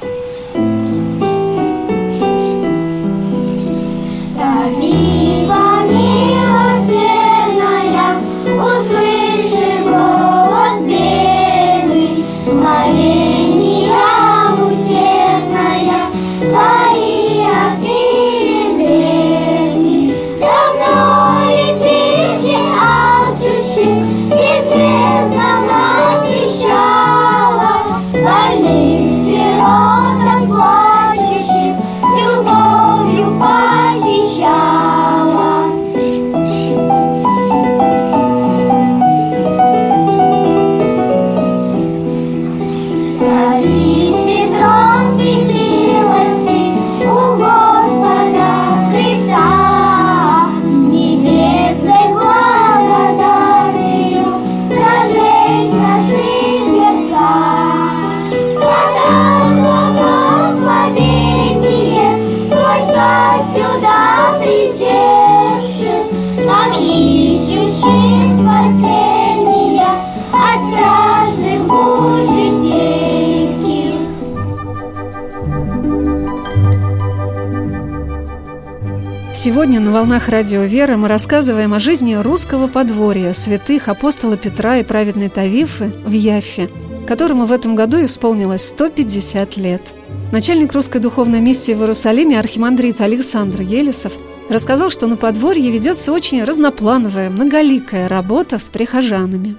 Сегодня 79.40 79.78
на 79.78 79.92
«Волнах 79.92 80.28
Радио 80.28 80.62
Веры» 80.62 80.97
мы 80.97 81.07
рассказываем 81.07 81.73
о 81.73 81.78
жизни 81.78 82.16
русского 82.16 82.66
подворья 82.66 83.33
святых 83.33 83.87
апостола 83.87 84.37
Петра 84.37 84.78
и 84.78 84.83
праведной 84.83 85.28
Тавифы 85.28 85.92
в 86.04 86.11
Яффе, 86.11 86.68
которому 87.07 87.47
в 87.47 87.52
этом 87.52 87.76
году 87.76 88.04
исполнилось 88.04 88.66
150 88.66 89.57
лет. 89.57 89.95
Начальник 90.33 90.73
русской 90.73 90.99
духовной 90.99 91.40
миссии 91.40 91.71
в 91.71 91.78
Иерусалиме 91.78 92.37
архимандрит 92.37 93.00
Александр 93.00 93.62
Елисов 93.62 94.14
рассказал, 94.50 94.90
что 94.90 95.07
на 95.07 95.16
подворье 95.16 95.71
ведется 95.71 96.12
очень 96.12 96.42
разноплановая, 96.42 97.30
многоликая 97.30 98.09
работа 98.09 98.59
с 98.59 98.68
прихожанами 98.71 99.57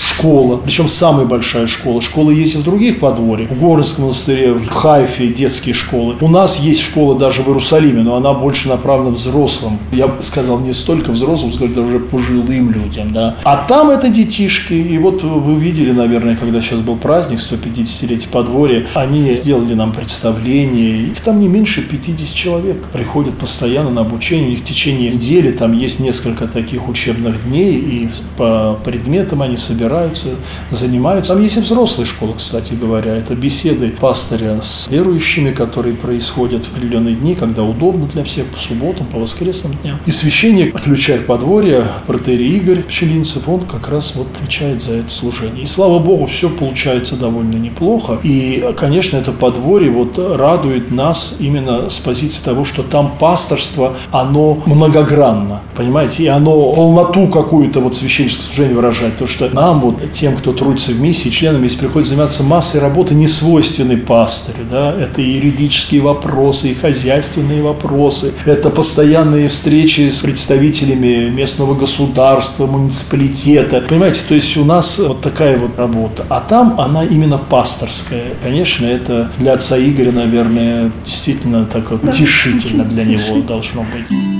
школа, 0.00 0.56
причем 0.56 0.88
самая 0.88 1.26
большая 1.26 1.66
школа. 1.66 2.00
Школа 2.00 2.30
есть 2.30 2.54
и 2.54 2.58
в 2.58 2.62
других 2.62 3.00
подворьях. 3.00 3.50
В 3.50 3.60
Горнском 3.60 4.04
монастыре, 4.04 4.54
в 4.54 4.68
Хайфе 4.68 5.28
детские 5.28 5.74
школы. 5.74 6.16
У 6.20 6.28
нас 6.28 6.58
есть 6.58 6.80
школа 6.80 7.18
даже 7.18 7.42
в 7.42 7.48
Иерусалиме, 7.48 8.02
но 8.02 8.16
она 8.16 8.32
больше 8.32 8.68
направлена 8.68 9.10
взрослым. 9.10 9.78
Я 9.92 10.08
бы 10.08 10.22
сказал, 10.22 10.58
не 10.58 10.72
столько 10.72 11.10
взрослым, 11.12 11.52
сколько 11.52 11.82
даже 11.82 11.98
пожилым 11.98 12.70
людям. 12.70 13.12
Да. 13.12 13.36
А 13.44 13.58
там 13.68 13.90
это 13.90 14.08
детишки. 14.08 14.72
И 14.72 14.96
вот 14.98 15.22
вы 15.22 15.54
видели, 15.56 15.92
наверное, 15.92 16.34
когда 16.34 16.62
сейчас 16.62 16.80
был 16.80 16.96
праздник 16.96 17.38
150-летия 17.38 18.28
подворья, 18.30 18.86
они 18.94 19.30
сделали 19.34 19.74
нам 19.74 19.92
представление. 19.92 21.08
Их 21.08 21.20
там 21.20 21.40
не 21.40 21.48
меньше 21.48 21.82
50 21.82 22.34
человек 22.34 22.86
приходят 22.92 23.34
постоянно 23.34 23.90
на 23.90 24.00
обучение. 24.00 24.46
У 24.46 24.50
них 24.50 24.60
в 24.60 24.64
течение 24.64 25.10
недели 25.10 25.50
там 25.50 25.76
есть 25.76 26.00
несколько 26.00 26.46
таких 26.46 26.88
учебных 26.88 27.44
дней, 27.44 27.74
и 27.74 28.08
по 28.38 28.78
предметам 28.82 29.42
они 29.42 29.58
собираются 29.58 29.89
собираются, 29.90 30.28
занимаются. 30.70 31.34
Там 31.34 31.42
есть 31.42 31.56
и 31.56 31.60
взрослые 31.60 32.06
школы, 32.06 32.34
кстати 32.36 32.74
говоря. 32.74 33.16
Это 33.16 33.34
беседы 33.34 33.90
пастыря 33.90 34.60
с 34.62 34.88
верующими, 34.88 35.50
которые 35.50 35.94
происходят 35.94 36.64
в 36.64 36.76
определенные 36.76 37.14
дни, 37.14 37.34
когда 37.34 37.62
удобно 37.62 38.06
для 38.06 38.24
всех, 38.24 38.46
по 38.46 38.58
субботам, 38.58 39.06
по 39.06 39.18
воскресным 39.18 39.74
дням. 39.82 39.98
И 40.06 40.12
священник, 40.12 40.80
ключарь 40.80 41.20
подворья, 41.20 41.84
протерий 42.06 42.56
Игорь 42.56 42.82
Пчелинцев, 42.82 43.48
он 43.48 43.60
как 43.60 43.88
раз 43.88 44.14
вот 44.14 44.28
отвечает 44.34 44.82
за 44.82 44.94
это 44.94 45.10
служение. 45.10 45.64
И 45.64 45.66
слава 45.66 45.98
Богу, 45.98 46.26
все 46.26 46.48
получается 46.48 47.16
довольно 47.16 47.56
неплохо. 47.56 48.18
И, 48.22 48.64
конечно, 48.76 49.16
это 49.16 49.32
подворье 49.32 49.90
вот 49.90 50.18
радует 50.18 50.90
нас 50.90 51.36
именно 51.40 51.88
с 51.88 51.98
позиции 51.98 52.42
того, 52.44 52.64
что 52.64 52.82
там 52.82 53.12
пасторство, 53.18 53.96
оно 54.12 54.62
многогранно, 54.66 55.60
понимаете, 55.74 56.24
и 56.24 56.26
оно 56.26 56.72
полноту 56.72 57.26
какую-то 57.28 57.80
вот 57.80 57.96
священническое 57.96 58.46
служение 58.46 58.76
выражает. 58.76 59.18
То, 59.18 59.26
что 59.26 59.48
нам 59.48 59.79
вот 59.80 60.12
тем, 60.12 60.36
кто 60.36 60.52
трудится 60.52 60.92
в 60.92 61.00
миссии, 61.00 61.28
членам, 61.28 61.62
если 61.62 61.78
приходится 61.78 62.14
заниматься 62.14 62.42
массой 62.42 62.80
работы, 62.80 63.14
не 63.14 63.28
свойственны 63.28 63.96
пастырю. 63.96 64.64
Да? 64.68 64.94
Это 64.98 65.20
и 65.20 65.30
юридические 65.30 66.02
вопросы, 66.02 66.70
и 66.70 66.74
хозяйственные 66.74 67.62
вопросы, 67.62 68.32
это 68.44 68.70
постоянные 68.70 69.48
встречи 69.48 70.10
с 70.10 70.20
представителями 70.22 71.30
местного 71.30 71.74
государства, 71.74 72.66
муниципалитета. 72.66 73.82
Понимаете, 73.88 74.20
то 74.28 74.34
есть 74.34 74.56
у 74.56 74.64
нас 74.64 74.98
вот 74.98 75.20
такая 75.20 75.58
вот 75.58 75.78
работа. 75.78 76.24
А 76.28 76.40
там 76.40 76.80
она 76.80 77.04
именно 77.04 77.38
пасторская. 77.38 78.34
Конечно, 78.42 78.86
это 78.86 79.30
для 79.38 79.54
отца 79.54 79.78
Игоря, 79.78 80.12
наверное, 80.12 80.90
действительно 81.04 81.64
так 81.64 81.90
вот 81.90 82.04
утешительно 82.04 82.84
для 82.84 83.04
него 83.04 83.40
должно 83.42 83.82
быть. 83.82 84.39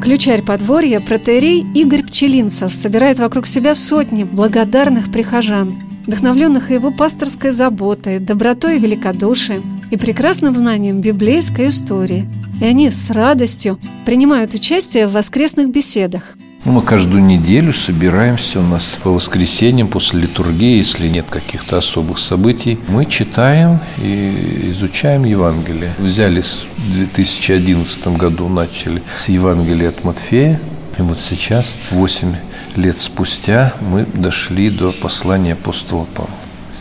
Ключарь 0.00 0.42
подворья, 0.42 1.00
протерей 1.00 1.66
Игорь 1.74 2.04
Пчелинцев 2.04 2.72
собирает 2.72 3.18
вокруг 3.18 3.46
себя 3.46 3.74
сотни 3.74 4.22
благодарных 4.22 5.10
прихожан, 5.10 5.74
вдохновленных 6.06 6.70
его 6.70 6.92
пасторской 6.92 7.50
заботой, 7.50 8.20
добротой 8.20 8.76
и 8.76 8.80
великодушием 8.80 9.82
и 9.90 9.96
прекрасным 9.96 10.54
знанием 10.54 11.00
библейской 11.00 11.68
истории. 11.68 12.28
И 12.60 12.64
они 12.64 12.90
с 12.90 13.10
радостью 13.10 13.78
принимают 14.06 14.54
участие 14.54 15.08
в 15.08 15.12
воскресных 15.12 15.70
беседах– 15.70 16.36
ну, 16.64 16.72
мы 16.72 16.82
каждую 16.82 17.22
неделю 17.22 17.72
собираемся 17.72 18.60
у 18.60 18.62
нас 18.62 18.84
по 19.02 19.10
воскресеньям 19.10 19.88
после 19.88 20.20
литургии, 20.22 20.78
если 20.78 21.08
нет 21.08 21.26
каких-то 21.30 21.78
особых 21.78 22.18
событий. 22.18 22.78
Мы 22.88 23.06
читаем 23.06 23.78
и 23.98 24.70
изучаем 24.72 25.24
Евангелие. 25.24 25.94
Взяли 25.98 26.42
в 26.42 26.92
2011 26.92 28.08
году, 28.08 28.48
начали 28.48 29.02
с 29.16 29.28
Евангелия 29.28 29.90
от 29.90 30.04
Матфея. 30.04 30.60
И 30.98 31.02
вот 31.02 31.20
сейчас, 31.20 31.74
8 31.90 32.34
лет 32.76 33.00
спустя, 33.00 33.72
мы 33.80 34.04
дошли 34.04 34.68
до 34.68 34.92
послания 34.92 35.52
апостола 35.52 36.06
Павла. 36.06 36.34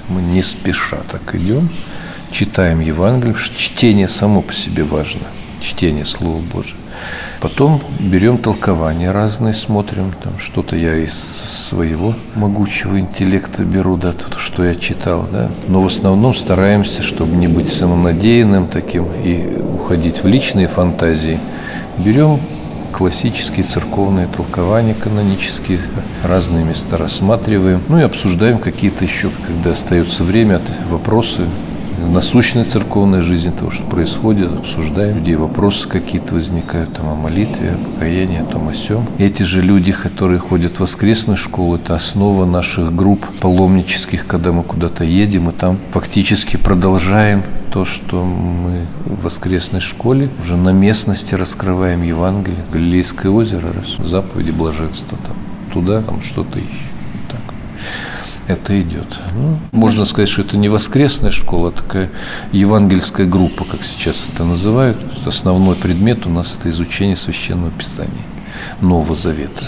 Мы 0.09 0.21
не 0.21 0.41
спеша 0.41 0.97
так 1.11 1.35
идем, 1.35 1.69
читаем 2.31 2.79
Евангелие, 2.79 3.35
что 3.35 3.57
чтение 3.57 4.07
само 4.07 4.41
по 4.41 4.53
себе 4.53 4.83
важно. 4.83 5.27
Чтение 5.61 6.05
Слова 6.05 6.41
Божьего. 6.41 6.77
Потом 7.39 7.79
берем 7.99 8.39
толкования 8.39 9.11
разные, 9.11 9.53
смотрим, 9.53 10.11
там 10.23 10.39
что-то 10.39 10.75
я 10.75 10.95
из 10.95 11.13
своего 11.13 12.15
могучего 12.35 12.99
интеллекта 12.99 13.63
беру, 13.63 13.95
да, 13.95 14.11
то, 14.11 14.39
что 14.39 14.63
я 14.63 14.73
читал, 14.73 15.27
да. 15.31 15.51
Но 15.67 15.81
в 15.81 15.85
основном 15.85 16.33
стараемся, 16.33 17.03
чтобы 17.03 17.35
не 17.35 17.47
быть 17.47 17.69
самонадеянным 17.69 18.67
таким 18.67 19.05
и 19.23 19.61
уходить 19.61 20.23
в 20.23 20.27
личные 20.27 20.67
фантазии. 20.67 21.39
Берем 21.97 22.39
классические 22.91 23.63
церковные 23.63 24.25
толкования 24.27 24.95
канонические, 24.95 25.79
разные 26.23 26.65
места 26.65 26.97
рассматриваем. 26.97 27.83
Ну 27.87 27.99
и 27.99 28.03
обсуждаем 28.03 28.57
какие-то 28.57 29.05
еще, 29.05 29.29
когда 29.45 29.71
остается 29.71 30.23
время, 30.23 30.59
вопросы 30.89 31.45
насущной 32.05 32.63
церковной 32.63 33.21
жизни, 33.21 33.51
того, 33.51 33.71
что 33.71 33.83
происходит, 33.83 34.51
обсуждаем, 34.51 35.21
где 35.21 35.35
вопросы 35.35 35.87
какие-то 35.87 36.33
возникают 36.33 36.93
там, 36.93 37.09
о 37.09 37.15
молитве, 37.15 37.71
о 37.71 37.77
покаянии, 37.77 38.39
о 38.39 38.45
том, 38.45 38.69
о 38.69 38.73
сём. 38.73 39.07
Эти 39.17 39.43
же 39.43 39.61
люди, 39.61 39.91
которые 39.91 40.39
ходят 40.39 40.75
в 40.75 40.79
воскресную 40.81 41.37
школу, 41.37 41.75
это 41.75 41.95
основа 41.95 42.45
наших 42.45 42.95
групп 42.95 43.25
паломнических, 43.39 44.27
когда 44.27 44.51
мы 44.51 44.63
куда-то 44.63 45.03
едем, 45.03 45.49
и 45.49 45.51
там 45.51 45.77
фактически 45.91 46.57
продолжаем 46.57 47.43
то, 47.71 47.85
что 47.85 48.23
мы 48.23 48.85
в 49.05 49.23
воскресной 49.23 49.79
школе 49.79 50.29
уже 50.41 50.57
на 50.57 50.69
местности 50.69 51.35
раскрываем 51.35 52.01
Евангелие, 52.01 52.63
Галилейское 52.71 53.31
озеро, 53.31 53.73
заповеди 54.03 54.51
блаженства 54.51 55.17
там, 55.25 55.35
туда 55.73 56.01
там 56.01 56.21
что-то 56.21 56.59
ищем 56.59 56.96
это 58.47 58.81
идет. 58.81 59.17
Ну, 59.35 59.59
можно 59.71 60.05
сказать, 60.05 60.29
что 60.29 60.41
это 60.41 60.57
не 60.57 60.69
воскресная 60.69 61.31
школа, 61.31 61.69
а 61.69 61.71
такая 61.71 62.09
евангельская 62.51 63.27
группа, 63.27 63.65
как 63.65 63.83
сейчас 63.83 64.27
это 64.33 64.45
называют. 64.45 64.97
Основной 65.25 65.75
предмет 65.75 66.25
у 66.25 66.29
нас 66.29 66.55
это 66.57 66.69
изучение 66.69 67.15
священного 67.15 67.71
писания 67.71 68.11
Нового 68.81 69.15
Завета. 69.15 69.65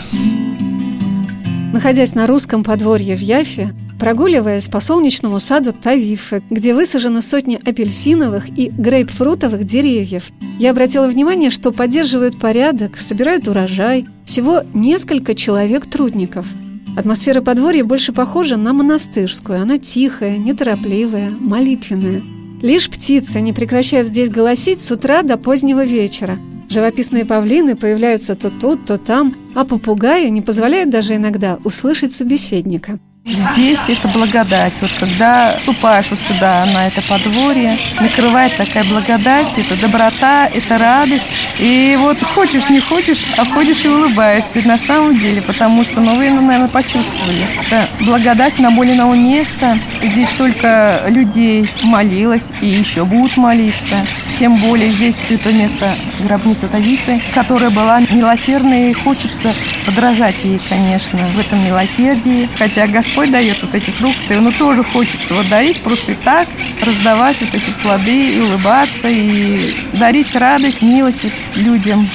Находясь 1.73 2.15
на 2.15 2.25
русском 2.25 2.63
подворье 2.63 3.15
в 3.15 3.21
Яфе, 3.21 3.73
прогуливаясь 3.99 4.69
по 4.69 4.79
солнечному 4.79 5.39
саду 5.39 5.73
Тавифы, 5.73 6.41
где 6.49 6.73
высажены 6.73 7.21
сотни 7.21 7.59
апельсиновых 7.63 8.49
и 8.57 8.69
грейпфрутовых 8.69 9.65
деревьев, 9.65 10.23
я 10.57 10.71
обратила 10.71 11.07
внимание, 11.07 11.51
что 11.51 11.71
поддерживают 11.71 12.39
порядок, 12.39 12.97
собирают 12.97 13.47
урожай 13.47 14.07
всего 14.25 14.63
несколько 14.73 15.35
человек-трудников– 15.35 16.47
Атмосфера 16.99 17.39
подворья 17.39 17.85
больше 17.85 18.11
похожа 18.11 18.57
на 18.57 18.73
монастырскую. 18.73 19.61
Она 19.61 19.77
тихая, 19.77 20.37
неторопливая, 20.37 21.29
молитвенная. 21.29 22.21
Лишь 22.61 22.89
птицы 22.89 23.39
не 23.39 23.53
прекращают 23.53 24.05
здесь 24.05 24.29
голосить 24.29 24.81
с 24.81 24.91
утра 24.91 25.21
до 25.21 25.37
позднего 25.37 25.85
вечера. 25.85 26.37
Живописные 26.67 27.23
павлины 27.23 27.77
появляются 27.77 28.35
то 28.35 28.49
тут, 28.49 28.85
то 28.85 28.97
там, 28.97 29.33
а 29.55 29.63
попугаи 29.63 30.27
не 30.27 30.41
позволяют 30.41 30.89
даже 30.89 31.15
иногда 31.15 31.57
услышать 31.63 32.11
собеседника– 32.11 32.99
Здесь 33.29 33.79
это 33.87 34.07
благодать. 34.07 34.73
Вот 34.81 34.89
когда 34.99 35.55
ступаешь 35.59 36.07
вот 36.09 36.19
сюда, 36.21 36.65
на 36.73 36.87
это 36.87 37.01
подворье, 37.07 37.77
накрывает 37.99 38.55
такая 38.57 38.83
благодать, 38.85 39.47
это 39.55 39.79
доброта, 39.79 40.47
это 40.47 40.77
радость. 40.77 41.25
И 41.59 41.95
вот 41.99 42.21
хочешь, 42.21 42.69
не 42.69 42.79
хочешь, 42.79 43.25
а 43.37 43.45
ходишь 43.45 43.85
и 43.85 43.87
улыбаешься 43.87 44.61
на 44.65 44.77
самом 44.77 45.19
деле, 45.19 45.41
потому 45.41 45.83
что, 45.83 45.99
ну, 45.99 46.15
вы, 46.15 46.29
наверное, 46.29 46.67
почувствовали. 46.67 47.47
Это 47.61 47.87
благодать 48.01 48.57
на 48.59 48.71
более 48.71 48.95
новое 48.95 49.19
место. 49.19 49.77
Здесь 50.01 50.29
столько 50.29 51.03
людей 51.07 51.69
молилось 51.83 52.51
и 52.61 52.67
еще 52.67 53.05
будут 53.05 53.37
молиться. 53.37 54.05
Тем 54.39 54.55
более 54.55 54.89
здесь 54.93 55.17
святое 55.17 55.51
место 55.51 55.95
гробница 56.21 56.69
Тавиты, 56.69 57.19
которая 57.33 57.69
была 57.69 57.99
милосердной, 57.99 58.91
и 58.91 58.93
хочется 58.93 59.53
подражать 59.85 60.45
ей, 60.45 60.61
конечно, 60.69 61.19
в 61.35 61.39
этом 61.39 61.61
милосердии. 61.65 62.47
Хотя 62.57 62.87
Господь 62.87 63.31
дает 63.31 63.61
вот 63.61 63.75
эти 63.75 63.89
фрукты, 63.89 64.39
но 64.39 64.51
тоже 64.51 64.85
хочется 64.85 65.33
вот 65.33 65.49
дарить 65.49 65.81
просто 65.81 66.13
и 66.13 66.15
так, 66.15 66.47
раздавать 66.81 67.35
вот 67.41 67.53
эти 67.53 67.69
плоды 67.83 68.29
и 68.29 68.39
улыбаться, 68.39 69.09
и 69.09 69.73
дарить 69.91 70.33
радость, 70.33 70.81
милость 70.81 71.25
людям. 71.57 72.07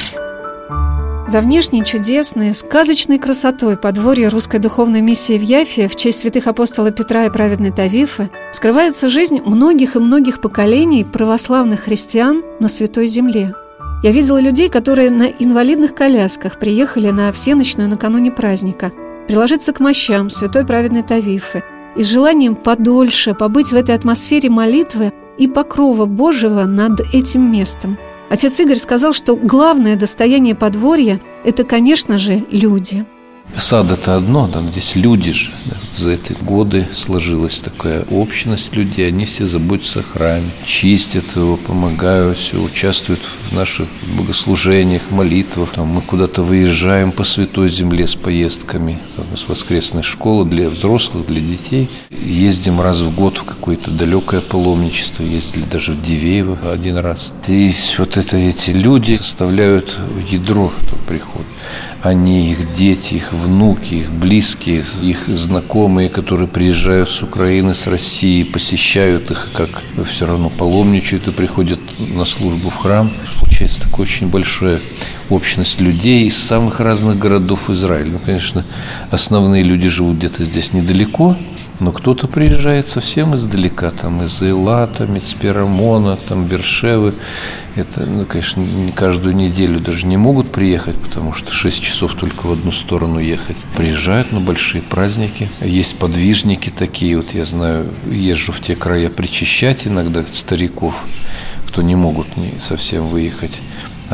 За 1.26 1.40
внешней 1.40 1.82
чудесной, 1.84 2.52
сказочной 2.52 3.18
красотой 3.18 3.78
подворья 3.78 4.28
русской 4.28 4.58
духовной 4.58 5.00
миссии 5.00 5.38
в 5.38 5.42
Яфе 5.42 5.88
в 5.88 5.96
честь 5.96 6.18
святых 6.18 6.46
апостола 6.46 6.90
Петра 6.90 7.24
и 7.24 7.30
праведной 7.30 7.72
Тавифы 7.72 8.28
скрывается 8.52 9.08
жизнь 9.08 9.40
многих 9.40 9.96
и 9.96 10.00
многих 10.00 10.42
поколений 10.42 11.02
православных 11.02 11.84
христиан 11.84 12.42
на 12.60 12.68
Святой 12.68 13.06
Земле. 13.06 13.54
Я 14.02 14.10
видела 14.10 14.38
людей, 14.38 14.68
которые 14.68 15.10
на 15.10 15.26
инвалидных 15.26 15.94
колясках 15.94 16.58
приехали 16.58 17.10
на 17.10 17.32
всеночную 17.32 17.88
накануне 17.88 18.30
праздника, 18.30 18.92
приложиться 19.26 19.72
к 19.72 19.80
мощам 19.80 20.28
святой 20.28 20.66
праведной 20.66 21.04
Тавифы 21.04 21.64
и 21.96 22.02
с 22.02 22.06
желанием 22.06 22.54
подольше 22.54 23.32
побыть 23.32 23.72
в 23.72 23.76
этой 23.76 23.94
атмосфере 23.94 24.50
молитвы 24.50 25.14
и 25.38 25.48
покрова 25.48 26.04
Божьего 26.04 26.64
над 26.64 27.00
этим 27.14 27.50
местом– 27.50 27.96
Отец 28.30 28.58
Игорь 28.60 28.76
сказал, 28.76 29.12
что 29.12 29.36
главное 29.36 29.96
достояние 29.96 30.54
подворья– 30.54 31.20
это, 31.44 31.64
конечно 31.64 32.18
же, 32.18 32.44
люди– 32.50 33.04
Сад– 33.58 33.90
это 33.92 34.16
одно, 34.16 34.48
там 34.48 34.70
здесь 34.70 34.96
люди 34.96 35.30
же. 35.30 35.50
Да. 35.66 35.76
За 35.96 36.10
эти 36.10 36.32
годы 36.32 36.88
сложилась 36.92 37.60
такая 37.60 38.02
общность 38.10 38.74
людей, 38.74 39.06
они 39.06 39.26
все 39.26 39.46
заботятся 39.46 40.00
о 40.00 40.02
храме, 40.02 40.50
чистят 40.66 41.24
его, 41.36 41.56
помогают, 41.56 42.36
все, 42.36 42.60
участвуют 42.60 43.20
в 43.20 43.52
наших 43.54 43.86
богослужениях, 44.16 45.02
молитвах. 45.10 45.70
Там 45.70 45.86
мы 45.86 46.00
куда-то 46.00 46.42
выезжаем 46.42 47.12
по 47.12 47.22
святой 47.22 47.68
земле 47.68 48.08
с 48.08 48.16
поездками, 48.16 48.98
там, 49.14 49.26
с 49.36 49.48
воскресной 49.48 50.02
школы 50.02 50.44
для 50.44 50.68
взрослых, 50.68 51.26
для 51.26 51.40
детей. 51.40 51.88
Ездим 52.10 52.80
раз 52.80 53.00
в 53.00 53.14
год 53.14 53.38
в 53.38 53.44
какое-то 53.44 53.90
далекое 53.92 54.40
паломничество, 54.40 55.22
ездили 55.22 55.64
даже 55.64 55.92
в 55.92 56.02
Дивеево 56.02 56.58
один 56.72 56.96
раз. 56.96 57.32
И 57.46 57.72
вот 57.98 58.16
это 58.16 58.36
эти 58.36 58.70
люди 58.70 59.14
составляют 59.14 59.96
ядро 60.28 60.72
этого 60.82 60.98
прихода 61.06 61.44
они, 62.04 62.50
их 62.50 62.74
дети, 62.74 63.14
их 63.14 63.32
внуки, 63.32 63.94
их 63.94 64.10
близкие, 64.10 64.84
их 65.02 65.26
знакомые, 65.26 66.10
которые 66.10 66.48
приезжают 66.48 67.08
с 67.08 67.22
Украины, 67.22 67.74
с 67.74 67.86
России, 67.86 68.42
посещают 68.42 69.30
их, 69.30 69.48
как 69.54 69.82
все 70.06 70.26
равно 70.26 70.50
паломничают 70.50 71.26
и 71.28 71.30
приходят 71.30 71.80
на 71.98 72.26
службу 72.26 72.68
в 72.68 72.76
храм. 72.76 73.10
Получается 73.40 73.80
такая 73.80 74.02
очень 74.02 74.28
большая 74.28 74.80
общность 75.30 75.80
людей 75.80 76.26
из 76.26 76.36
самых 76.36 76.80
разных 76.80 77.18
городов 77.18 77.70
Израиля. 77.70 78.12
Ну, 78.12 78.18
конечно, 78.18 78.64
основные 79.10 79.62
люди 79.62 79.88
живут 79.88 80.18
где-то 80.18 80.44
здесь 80.44 80.74
недалеко, 80.74 81.36
но 81.80 81.92
кто-то 81.92 82.28
приезжает 82.28 82.88
совсем 82.88 83.34
издалека, 83.34 83.90
там 83.90 84.22
из 84.22 84.40
Эйлата, 84.42 85.06
Мецперамона, 85.06 86.16
там 86.16 86.46
Бершевы. 86.46 87.14
Это, 87.74 88.06
ну, 88.06 88.24
конечно, 88.24 88.60
не 88.60 88.92
каждую 88.92 89.34
неделю 89.34 89.80
даже 89.80 90.06
не 90.06 90.16
могут 90.16 90.52
приехать, 90.52 90.96
потому 90.96 91.32
что 91.32 91.52
6 91.52 91.82
часов 91.82 92.14
только 92.14 92.46
в 92.46 92.52
одну 92.52 92.70
сторону 92.70 93.18
ехать. 93.18 93.56
Приезжают 93.76 94.30
на 94.30 94.40
большие 94.40 94.82
праздники. 94.82 95.50
Есть 95.60 95.96
подвижники 95.98 96.70
такие, 96.70 97.16
вот 97.16 97.34
я 97.34 97.44
знаю, 97.44 97.88
езжу 98.08 98.52
в 98.52 98.60
те 98.60 98.76
края 98.76 99.10
причащать 99.10 99.86
иногда 99.86 100.24
стариков, 100.32 100.94
кто 101.66 101.82
не 101.82 101.96
могут 101.96 102.36
не 102.36 102.54
совсем 102.66 103.08
выехать. 103.08 103.60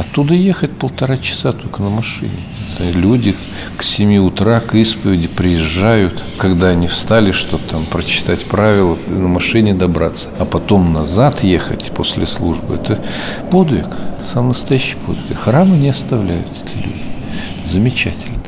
Оттуда 0.01 0.33
ехать 0.33 0.71
полтора 0.79 1.19
часа 1.19 1.53
только 1.53 1.83
на 1.83 1.91
машине. 1.91 2.41
Люди 2.79 3.37
к 3.77 3.83
7 3.83 4.17
утра 4.17 4.59
к 4.61 4.75
исповеди 4.75 5.29
приезжают, 5.29 6.25
когда 6.39 6.69
они 6.69 6.87
встали, 6.87 7.33
чтобы 7.33 7.65
там 7.71 7.85
прочитать 7.85 8.47
правила, 8.47 8.97
на 9.09 9.29
машине 9.29 9.75
добраться, 9.75 10.29
а 10.39 10.47
потом 10.47 10.95
назад 10.95 11.45
ехать 11.45 11.93
после 11.95 12.25
службы. 12.27 12.77
Это 12.77 13.05
подвиг, 13.51 13.89
сам 14.33 14.49
настоящий 14.49 14.97
подвиг. 15.07 15.39
Храмы 15.39 15.77
не 15.77 15.91
оставляют 15.91 16.47
эти 16.65 16.77
люди. 16.79 17.03
Замечательно. 17.67 18.39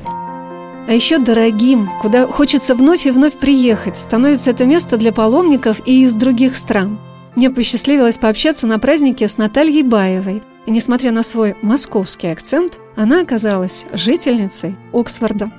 А 0.88 0.93
еще 0.93 1.19
дорогим, 1.19 1.91
куда 2.01 2.27
хочется 2.29 2.75
вновь 2.75 3.05
и 3.05 3.11
вновь 3.11 3.35
приехать, 3.35 3.99
становится 3.99 4.53
это 4.53 4.65
место 4.65 4.97
для 4.97 5.12
паломников 5.12 5.83
и 5.85 6.03
из 6.03 6.15
других 6.15 6.57
стран. 6.57 6.99
Мне 7.37 7.51
посчастливилось 7.51 8.18
пообщаться 8.18 8.66
на 8.66 8.79
празднике 8.79 9.29
с 9.29 9.38
Натальей 9.38 9.83
Баевой– 9.83 10.42
и 10.64 10.71
несмотря 10.71 11.11
на 11.11 11.25
свой 11.25 11.57
московский 11.61 12.29
акцент, 12.29 12.79
она 12.97 13.21
оказалась 13.21 13.85
жительницей 13.92 14.77
Оксфорда. 14.92 15.51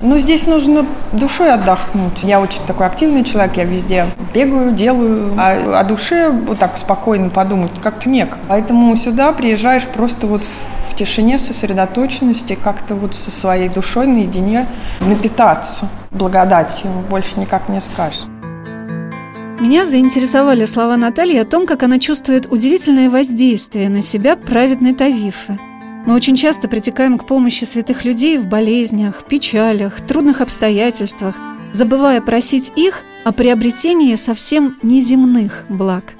Ну, 0.00 0.18
здесь 0.18 0.46
нужно 0.46 0.86
душой 1.12 1.52
отдохнуть. 1.52 2.22
Я 2.22 2.40
очень 2.40 2.62
такой 2.66 2.86
активный 2.86 3.24
человек, 3.24 3.56
я 3.56 3.64
везде 3.64 4.06
бегаю, 4.32 4.72
делаю. 4.72 5.34
А 5.38 5.80
о 5.80 5.84
душе 5.84 6.28
вот 6.30 6.58
так 6.58 6.76
спокойно 6.76 7.30
подумать 7.30 7.70
как-то 7.82 8.08
некогда. 8.08 8.44
Поэтому 8.48 8.94
сюда 8.96 9.32
приезжаешь 9.32 9.86
просто 9.86 10.26
вот 10.26 10.42
в 10.90 10.94
тишине, 10.94 11.38
сосредоточенности, 11.38 12.56
как-то 12.62 12.94
вот 12.94 13.14
со 13.16 13.30
своей 13.30 13.68
душой 13.68 14.06
наедине 14.06 14.68
напитаться 15.00 15.88
благодатью. 16.10 16.90
Больше 17.08 17.40
никак 17.40 17.68
не 17.68 17.80
скажешь. 17.80 18.22
Меня 19.64 19.86
заинтересовали 19.86 20.66
слова 20.66 20.98
Натальи 20.98 21.38
о 21.38 21.46
том, 21.46 21.66
как 21.66 21.82
она 21.82 21.98
чувствует 21.98 22.52
удивительное 22.52 23.08
воздействие 23.08 23.88
на 23.88 24.02
себя 24.02 24.36
праведной 24.36 24.92
Тавифы. 24.92 25.58
Мы 26.04 26.14
очень 26.14 26.36
часто 26.36 26.68
притекаем 26.68 27.16
к 27.16 27.26
помощи 27.26 27.64
святых 27.64 28.04
людей 28.04 28.36
в 28.36 28.46
болезнях, 28.46 29.24
печалях, 29.26 30.06
трудных 30.06 30.42
обстоятельствах, 30.42 31.36
забывая 31.72 32.20
просить 32.20 32.74
их 32.76 33.04
о 33.24 33.32
приобретении 33.32 34.16
совсем 34.16 34.76
неземных 34.82 35.64
благ. 35.70 36.12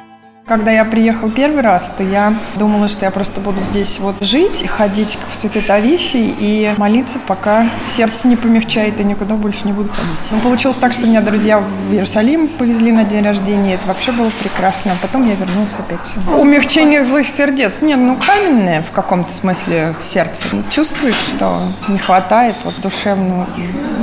Когда 0.46 0.70
я 0.70 0.84
приехал 0.84 1.30
первый 1.30 1.62
раз, 1.62 1.90
то 1.96 2.02
я 2.02 2.34
думала, 2.56 2.86
что 2.86 3.06
я 3.06 3.10
просто 3.10 3.40
буду 3.40 3.62
здесь 3.62 3.98
вот 3.98 4.16
жить 4.20 4.68
ходить 4.68 5.16
в 5.32 5.34
Святой 5.34 5.62
Тавифе 5.62 6.18
и 6.18 6.74
молиться, 6.76 7.18
пока 7.18 7.66
сердце 7.88 8.28
не 8.28 8.36
помягчает 8.36 9.00
и 9.00 9.04
никуда 9.04 9.36
больше 9.36 9.64
не 9.64 9.72
буду 9.72 9.88
ходить. 9.88 10.18
Но 10.30 10.40
получилось 10.40 10.76
так, 10.76 10.92
что 10.92 11.06
меня 11.06 11.22
друзья 11.22 11.60
в 11.60 11.92
Иерусалим 11.94 12.48
повезли 12.48 12.92
на 12.92 13.04
день 13.04 13.24
рождения. 13.24 13.76
Это 13.76 13.88
вообще 13.88 14.12
было 14.12 14.30
прекрасно. 14.42 14.92
А 14.92 14.96
потом 15.00 15.26
я 15.26 15.34
вернулась 15.34 15.76
опять 15.76 16.04
сюда. 16.04 16.36
Умягчение 16.36 17.04
злых 17.04 17.26
сердец. 17.26 17.80
Нет, 17.80 17.98
ну 17.98 18.18
каменное 18.18 18.82
в 18.82 18.90
каком-то 18.90 19.32
смысле 19.32 19.94
сердце. 20.02 20.48
Чувствуешь, 20.68 21.14
что 21.14 21.72
не 21.88 21.96
хватает 21.96 22.56
вот 22.64 22.78
душевного, 22.82 23.46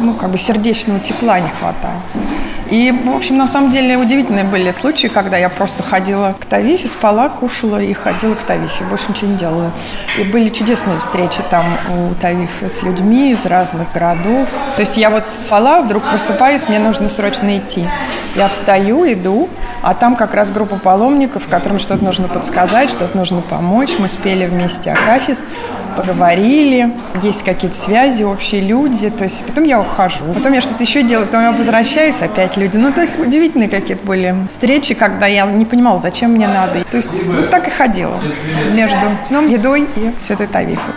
ну 0.01 0.15
как 0.15 0.31
бы 0.31 0.39
сердечного 0.39 0.99
тепла 1.01 1.39
не 1.39 1.49
хватает. 1.49 2.01
И, 2.71 2.89
в 2.89 3.13
общем, 3.13 3.37
на 3.37 3.47
самом 3.47 3.69
деле 3.69 3.97
удивительные 3.97 4.45
были 4.45 4.71
случаи, 4.71 5.07
когда 5.07 5.35
я 5.35 5.49
просто 5.49 5.83
ходила 5.83 6.33
к 6.39 6.45
Тавифе, 6.45 6.87
спала, 6.87 7.27
кушала 7.27 7.81
и 7.81 7.91
ходила 7.91 8.33
к 8.33 8.43
Тавифе, 8.43 8.85
больше 8.85 9.09
ничего 9.09 9.31
не 9.31 9.37
делала. 9.37 9.71
И 10.17 10.23
были 10.23 10.47
чудесные 10.47 10.97
встречи 10.99 11.39
там 11.49 11.77
у 11.89 12.15
Тавифа 12.15 12.69
с 12.69 12.81
людьми 12.81 13.33
из 13.33 13.45
разных 13.45 13.91
городов. 13.91 14.47
То 14.77 14.79
есть 14.79 14.95
я 14.95 15.09
вот 15.09 15.25
спала, 15.41 15.81
вдруг 15.81 16.01
просыпаюсь, 16.03 16.69
мне 16.69 16.79
нужно 16.79 17.09
срочно 17.09 17.57
идти. 17.57 17.85
Я 18.37 18.47
встаю, 18.47 19.05
иду, 19.11 19.49
а 19.81 19.93
там 19.93 20.15
как 20.15 20.33
раз 20.33 20.49
группа 20.49 20.77
паломников, 20.77 21.49
которым 21.49 21.77
что-то 21.77 22.05
нужно 22.05 22.29
подсказать, 22.29 22.89
что-то 22.89 23.17
нужно 23.17 23.41
помочь. 23.41 23.91
Мы 23.99 24.07
спели 24.07 24.45
вместе 24.45 24.93
Акафист 24.93 25.43
поговорили, 25.95 26.93
есть 27.21 27.43
какие-то 27.43 27.77
связи, 27.77 28.23
общие 28.23 28.61
люди, 28.61 29.09
то 29.09 29.23
есть 29.23 29.45
потом 29.45 29.65
я 29.65 29.79
ухожу, 29.79 30.23
потом 30.33 30.53
я 30.53 30.61
что-то 30.61 30.83
еще 30.83 31.03
делаю, 31.03 31.25
потом 31.25 31.43
я 31.43 31.51
возвращаюсь, 31.51 32.21
опять 32.21 32.57
люди. 32.61 32.77
Ну, 32.77 32.93
то 32.93 33.01
есть 33.01 33.19
удивительные 33.19 33.69
какие-то 33.69 34.05
были 34.05 34.35
встречи, 34.47 34.93
когда 34.93 35.25
я 35.27 35.45
не 35.45 35.65
понимала, 35.65 35.99
зачем 35.99 36.31
мне 36.31 36.47
надо. 36.47 36.83
То 36.89 36.97
есть 36.97 37.11
вот 37.23 37.49
так 37.49 37.67
и 37.67 37.71
ходила 37.71 38.19
между 38.73 38.99
сном, 39.23 39.49
едой 39.49 39.87
и 39.95 40.11
Святой 40.19 40.47
Тавифой. 40.47 40.93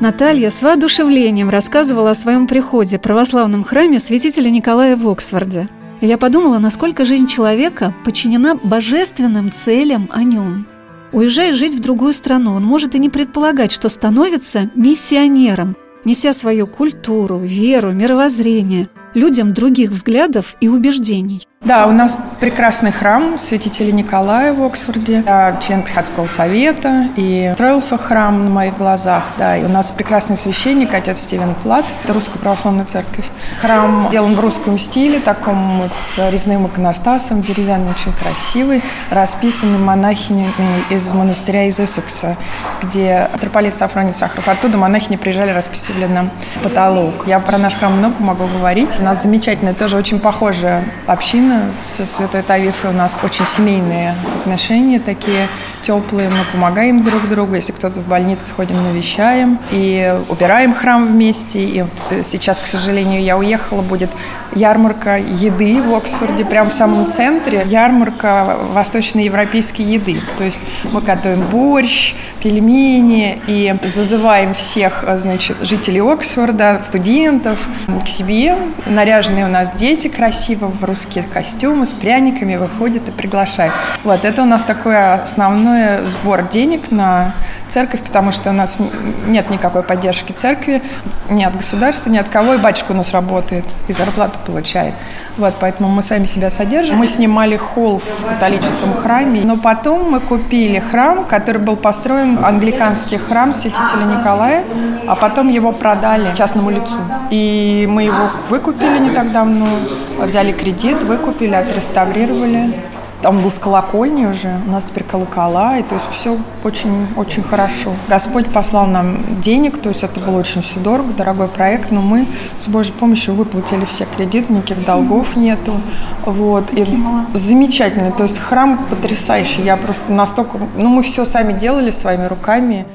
Наталья 0.00 0.50
с 0.50 0.62
воодушевлением 0.62 1.48
рассказывала 1.48 2.10
о 2.10 2.14
своем 2.14 2.48
приходе 2.48 2.98
в 2.98 3.02
православном 3.02 3.62
храме 3.62 4.00
святителя 4.00 4.50
Николая 4.50 4.96
в 4.96 5.08
Оксфорде. 5.08 5.68
И 6.00 6.06
я 6.06 6.18
подумала, 6.18 6.58
насколько 6.58 7.04
жизнь 7.04 7.28
человека 7.28 7.94
подчинена 8.04 8.56
божественным 8.56 9.52
целям 9.52 10.08
о 10.10 10.24
нем. 10.24 10.66
Уезжая 11.12 11.52
жить 11.52 11.76
в 11.76 11.80
другую 11.80 12.14
страну, 12.14 12.54
он 12.54 12.64
может 12.64 12.94
и 12.94 12.98
не 12.98 13.10
предполагать, 13.10 13.70
что 13.70 13.88
становится 13.88 14.70
миссионером, 14.74 15.76
неся 16.04 16.32
свою 16.32 16.66
культуру, 16.66 17.38
веру, 17.38 17.92
мировоззрение 17.92 18.88
людям 19.14 19.52
других 19.52 19.90
взглядов 19.90 20.56
и 20.60 20.68
убеждений. 20.68 21.46
Да, 21.64 21.86
у 21.86 21.92
нас 21.92 22.18
прекрасный 22.40 22.90
храм 22.90 23.38
святителя 23.38 23.92
Николая 23.92 24.52
в 24.52 24.64
Оксфорде. 24.64 25.22
Я 25.24 25.56
член 25.64 25.82
приходского 25.82 26.26
совета, 26.26 27.08
и 27.14 27.52
строился 27.54 27.96
храм 27.96 28.44
на 28.44 28.50
моих 28.50 28.76
глазах. 28.76 29.22
Да, 29.38 29.56
и 29.56 29.62
у 29.62 29.68
нас 29.68 29.92
прекрасный 29.92 30.36
священник, 30.36 30.92
отец 30.92 31.20
Стивен 31.20 31.54
Плат, 31.62 31.84
это 32.02 32.14
Русская 32.14 32.40
Православная 32.40 32.84
Церковь. 32.84 33.26
Храм 33.60 34.08
сделан 34.10 34.34
в 34.34 34.40
русском 34.40 34.76
стиле, 34.76 35.20
таком 35.20 35.82
с 35.86 36.18
резным 36.30 36.66
иконостасом, 36.66 37.42
деревянный, 37.42 37.92
очень 37.92 38.12
красивый, 38.12 38.82
расписанный 39.10 39.78
монахинями 39.78 40.50
из 40.90 41.12
монастыря 41.12 41.68
из 41.68 41.78
Эссекса, 41.78 42.36
где 42.82 43.30
митрополит 43.32 43.72
Сафроний 43.72 44.12
Сахаров. 44.12 44.48
Оттуда 44.48 44.78
монахини 44.78 45.14
приезжали, 45.14 45.52
расписывали 45.52 46.06
нам 46.06 46.32
потолок. 46.64 47.24
Я 47.28 47.38
про 47.38 47.56
наш 47.56 47.74
храм 47.74 47.96
много 47.96 48.16
могу 48.18 48.46
говорить. 48.46 48.98
У 49.02 49.04
нас 49.04 49.22
замечательная, 49.22 49.74
тоже 49.74 49.96
очень 49.96 50.20
похожая 50.20 50.84
община 51.06 51.42
Екатерина 51.42 51.72
с 51.72 52.04
Святой 52.06 52.42
Тавифой 52.42 52.90
у 52.90 52.92
нас 52.92 53.18
очень 53.22 53.46
семейные 53.46 54.14
отношения 54.40 54.98
такие 54.98 55.48
теплые. 55.82 56.28
Мы 56.28 56.44
помогаем 56.52 57.04
друг 57.04 57.28
другу. 57.28 57.54
Если 57.54 57.72
кто-то 57.72 58.00
в 58.00 58.06
больнице, 58.06 58.52
ходим, 58.52 58.82
навещаем. 58.82 59.58
И 59.70 60.16
убираем 60.28 60.74
храм 60.74 61.06
вместе. 61.06 61.64
И 61.64 61.82
вот 61.82 62.24
сейчас, 62.24 62.60
к 62.60 62.66
сожалению, 62.66 63.20
я 63.22 63.36
уехала. 63.36 63.82
Будет 63.82 64.10
ярмарка 64.54 65.18
еды 65.18 65.82
в 65.82 65.94
Оксфорде, 65.94 66.44
прямо 66.44 66.70
в 66.70 66.72
самом 66.72 67.10
центре. 67.10 67.64
Ярмарка 67.66 68.56
восточноевропейской 68.72 69.84
еды. 69.84 70.20
То 70.38 70.44
есть 70.44 70.60
мы 70.92 71.00
готовим 71.00 71.44
борщ, 71.46 72.14
пельмени 72.40 73.40
и 73.48 73.74
зазываем 73.82 74.54
всех, 74.54 75.04
значит, 75.16 75.56
жителей 75.62 76.00
Оксфорда, 76.00 76.78
студентов 76.80 77.58
к 78.04 78.08
себе. 78.08 78.56
Наряженные 78.92 79.46
у 79.46 79.48
нас 79.48 79.72
дети 79.72 80.08
красиво 80.08 80.66
в 80.66 80.84
русские 80.84 81.24
костюмы 81.24 81.86
с 81.86 81.94
пряниками 81.94 82.56
выходят 82.56 83.08
и 83.08 83.10
приглашают. 83.10 83.72
Вот, 84.04 84.24
это 84.24 84.42
у 84.42 84.44
нас 84.44 84.64
такой 84.64 85.14
основной 85.14 86.04
сбор 86.06 86.42
денег 86.42 86.90
на 86.90 87.34
церковь, 87.68 88.02
потому 88.02 88.32
что 88.32 88.50
у 88.50 88.52
нас 88.52 88.78
нет 89.26 89.48
никакой 89.48 89.82
поддержки 89.82 90.32
церкви, 90.32 90.82
ни 91.30 91.42
от 91.42 91.56
государства, 91.56 92.10
ни 92.10 92.18
от 92.18 92.28
кого, 92.28 92.54
и 92.54 92.58
батюшка 92.58 92.92
у 92.92 92.94
нас 92.94 93.12
работает, 93.12 93.64
и 93.88 93.94
зарплату 93.94 94.38
получает. 94.44 94.94
Вот, 95.38 95.54
поэтому 95.58 95.88
мы 95.88 96.02
сами 96.02 96.26
себя 96.26 96.50
содержим. 96.50 96.96
Мы 96.96 97.06
снимали 97.06 97.56
холл 97.56 97.98
в 97.98 98.26
католическом 98.26 98.94
храме, 98.94 99.40
но 99.44 99.56
потом 99.56 100.10
мы 100.10 100.20
купили 100.20 100.80
храм, 100.80 101.24
который 101.24 101.62
был 101.62 101.76
построен, 101.76 102.44
англиканский 102.44 103.16
храм 103.16 103.54
святителя 103.54 104.04
Николая, 104.18 104.64
а 105.08 105.16
потом 105.16 105.48
его 105.48 105.72
продали 105.72 106.34
частному 106.34 106.68
лицу. 106.68 106.98
И 107.30 107.86
мы 107.88 108.02
его 108.02 108.30
выкупили 108.50 108.81
не 109.00 109.10
так 109.10 109.32
давно, 109.32 109.78
взяли 110.20 110.52
кредит, 110.52 111.02
выкупили, 111.02 111.54
отреставрировали. 111.54 112.74
Там 113.22 113.38
был 113.38 113.52
с 113.52 113.58
колокольни 113.60 114.26
уже, 114.26 114.60
у 114.66 114.70
нас 114.70 114.82
теперь 114.82 115.04
колокола, 115.04 115.78
и 115.78 115.84
то 115.84 115.94
есть 115.94 116.06
все 116.12 116.36
очень-очень 116.64 117.44
хорошо. 117.44 117.92
Господь 118.08 118.52
послал 118.52 118.88
нам 118.88 119.40
денег, 119.40 119.80
то 119.80 119.90
есть 119.90 120.02
это 120.02 120.18
было 120.18 120.40
очень 120.40 120.60
все 120.60 120.80
дорого, 120.80 121.12
дорогой 121.12 121.46
проект, 121.46 121.92
но 121.92 122.00
мы 122.00 122.26
с 122.58 122.66
Божьей 122.66 122.92
помощью 122.92 123.34
выплатили 123.34 123.84
все 123.84 124.08
кредиты, 124.16 124.52
никаких 124.52 124.84
долгов 124.84 125.36
нету. 125.36 125.80
Вот. 126.26 126.64
И 126.72 126.84
замечательно, 127.32 128.10
то 128.10 128.24
есть 128.24 128.40
храм 128.40 128.86
потрясающий, 128.90 129.62
я 129.62 129.76
просто 129.76 130.10
настолько, 130.10 130.58
ну 130.76 130.88
мы 130.88 131.04
все 131.04 131.24
сами 131.24 131.52
делали 131.52 131.92
своими 131.92 132.26
руками. 132.26 132.86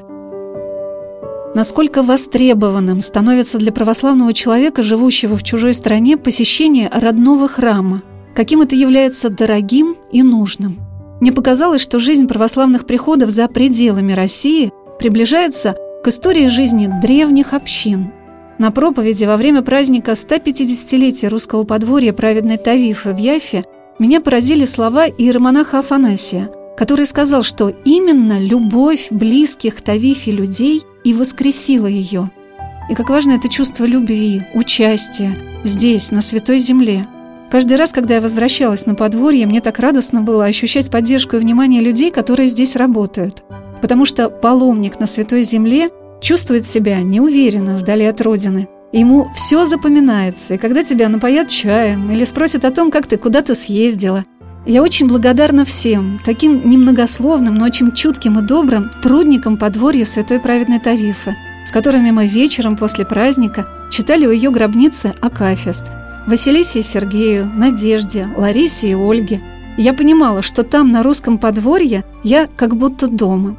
Насколько 1.57 2.03
востребованным 2.03 3.01
становится 3.01 3.57
для 3.57 3.73
православного 3.73 4.31
человека, 4.31 4.81
живущего 4.81 5.35
в 5.35 5.43
чужой 5.43 5.73
стране, 5.73 6.15
посещение 6.15 6.89
родного 6.93 7.49
храма– 7.49 8.01
каким 8.37 8.61
это 8.61 8.75
является 8.75 9.31
дорогим 9.31 9.95
и 10.11 10.21
нужным. 10.21 10.77
Мне 11.19 11.31
показалось, 11.31 11.81
что 11.81 11.97
жизнь 11.97 12.27
православных 12.27 12.85
приходов 12.85 13.31
за 13.31 13.47
пределами 13.47 14.13
России 14.13 14.71
приближается 14.99 15.75
к 16.03 16.07
истории 16.07 16.45
жизни 16.45 16.87
древних 17.01 17.53
общин. 17.53 18.11
На 18.59 18.69
проповеди 18.69 19.25
во 19.25 19.37
время 19.37 19.63
праздника 19.63 20.11
150-летия 20.11 21.29
русского 21.29 21.63
подворья 21.63 22.13
праведной 22.13 22.57
Тавифы 22.57 23.11
в 23.11 23.17
Яфе 23.17 23.63
меня 23.97 24.21
поразили 24.21 24.65
слова 24.65 25.07
иеромонаха 25.07 25.79
Афанасия, 25.79 26.51
который 26.77 27.05
сказал, 27.05 27.43
что 27.43 27.69
именно 27.83 28.39
любовь 28.39 29.07
близких 29.09 29.75
к 29.75 29.81
Тавифе 29.81 30.31
людей 30.31 30.83
и 31.03 31.13
воскресила 31.13 31.87
ее. 31.87 32.31
И 32.89 32.95
как 32.95 33.09
важно 33.09 33.31
это 33.31 33.49
чувство 33.49 33.85
любви, 33.85 34.43
участия 34.53 35.37
здесь, 35.63 36.11
на 36.11 36.21
Святой 36.21 36.59
Земле– 36.59 37.07
Каждый 37.49 37.77
раз, 37.77 37.93
когда 37.93 38.15
я 38.15 38.21
возвращалась 38.21 38.85
на 38.85 38.93
подворье, 38.93 39.45
мне 39.47 39.61
так 39.61 39.79
радостно 39.79 40.21
было 40.21 40.45
ощущать 40.45 40.91
поддержку 40.91 41.37
и 41.37 41.39
внимание 41.39 41.81
людей, 41.81 42.11
которые 42.11 42.49
здесь 42.49 42.75
работают. 42.75 43.43
Потому 43.81 44.03
что 44.03 44.29
паломник 44.29 44.99
на 44.99 45.05
Святой 45.05 45.43
Земле 45.43 45.89
чувствует 46.19 46.65
себя 46.65 47.01
неуверенно 47.01 47.77
вдали 47.77 48.03
от 48.03 48.19
Родины. 48.19 48.67
Ему 48.91 49.29
все 49.33 49.63
запоминается, 49.63 50.55
и 50.55 50.57
когда 50.57 50.83
тебя 50.83 51.07
напоят 51.07 51.47
чаем 51.47 52.11
или 52.11 52.25
спросят 52.25 52.65
о 52.65 52.71
том, 52.71 52.91
как 52.91 53.07
ты 53.07 53.17
куда-то 53.17 53.55
съездила. 53.55 54.25
Я 54.67 54.83
очень 54.83 55.07
благодарна 55.07 55.63
всем, 55.63 56.19
таким 56.25 56.69
немногословным, 56.69 57.55
но 57.55 57.63
очень 57.63 57.93
чутким 57.93 58.37
и 58.37 58.41
добрым 58.41 58.91
трудникам 59.01 59.55
подворья 59.55 60.03
Святой 60.03 60.41
Праведной 60.41 60.81
Тавифы, 60.81 61.37
с 61.63 61.71
которыми 61.71 62.11
мы 62.11 62.27
вечером 62.27 62.75
после 62.75 63.05
праздника 63.05 63.65
читали 63.89 64.25
у 64.25 64.31
ее 64.31 64.51
гробницы 64.51 65.13
Акафист– 65.21 65.85
Василисе 66.27 66.79
и 66.79 66.83
Сергею, 66.83 67.49
Надежде, 67.55 68.27
Ларисе 68.35 68.89
и 68.89 68.93
Ольге. 68.93 69.41
Я 69.77 69.93
понимала, 69.93 70.41
что 70.41 70.63
там, 70.63 70.91
на 70.91 71.01
русском 71.01 71.37
подворье, 71.37 72.03
я 72.25 72.49
как 72.57 72.75
будто 72.75 73.07
дома. 73.07 73.55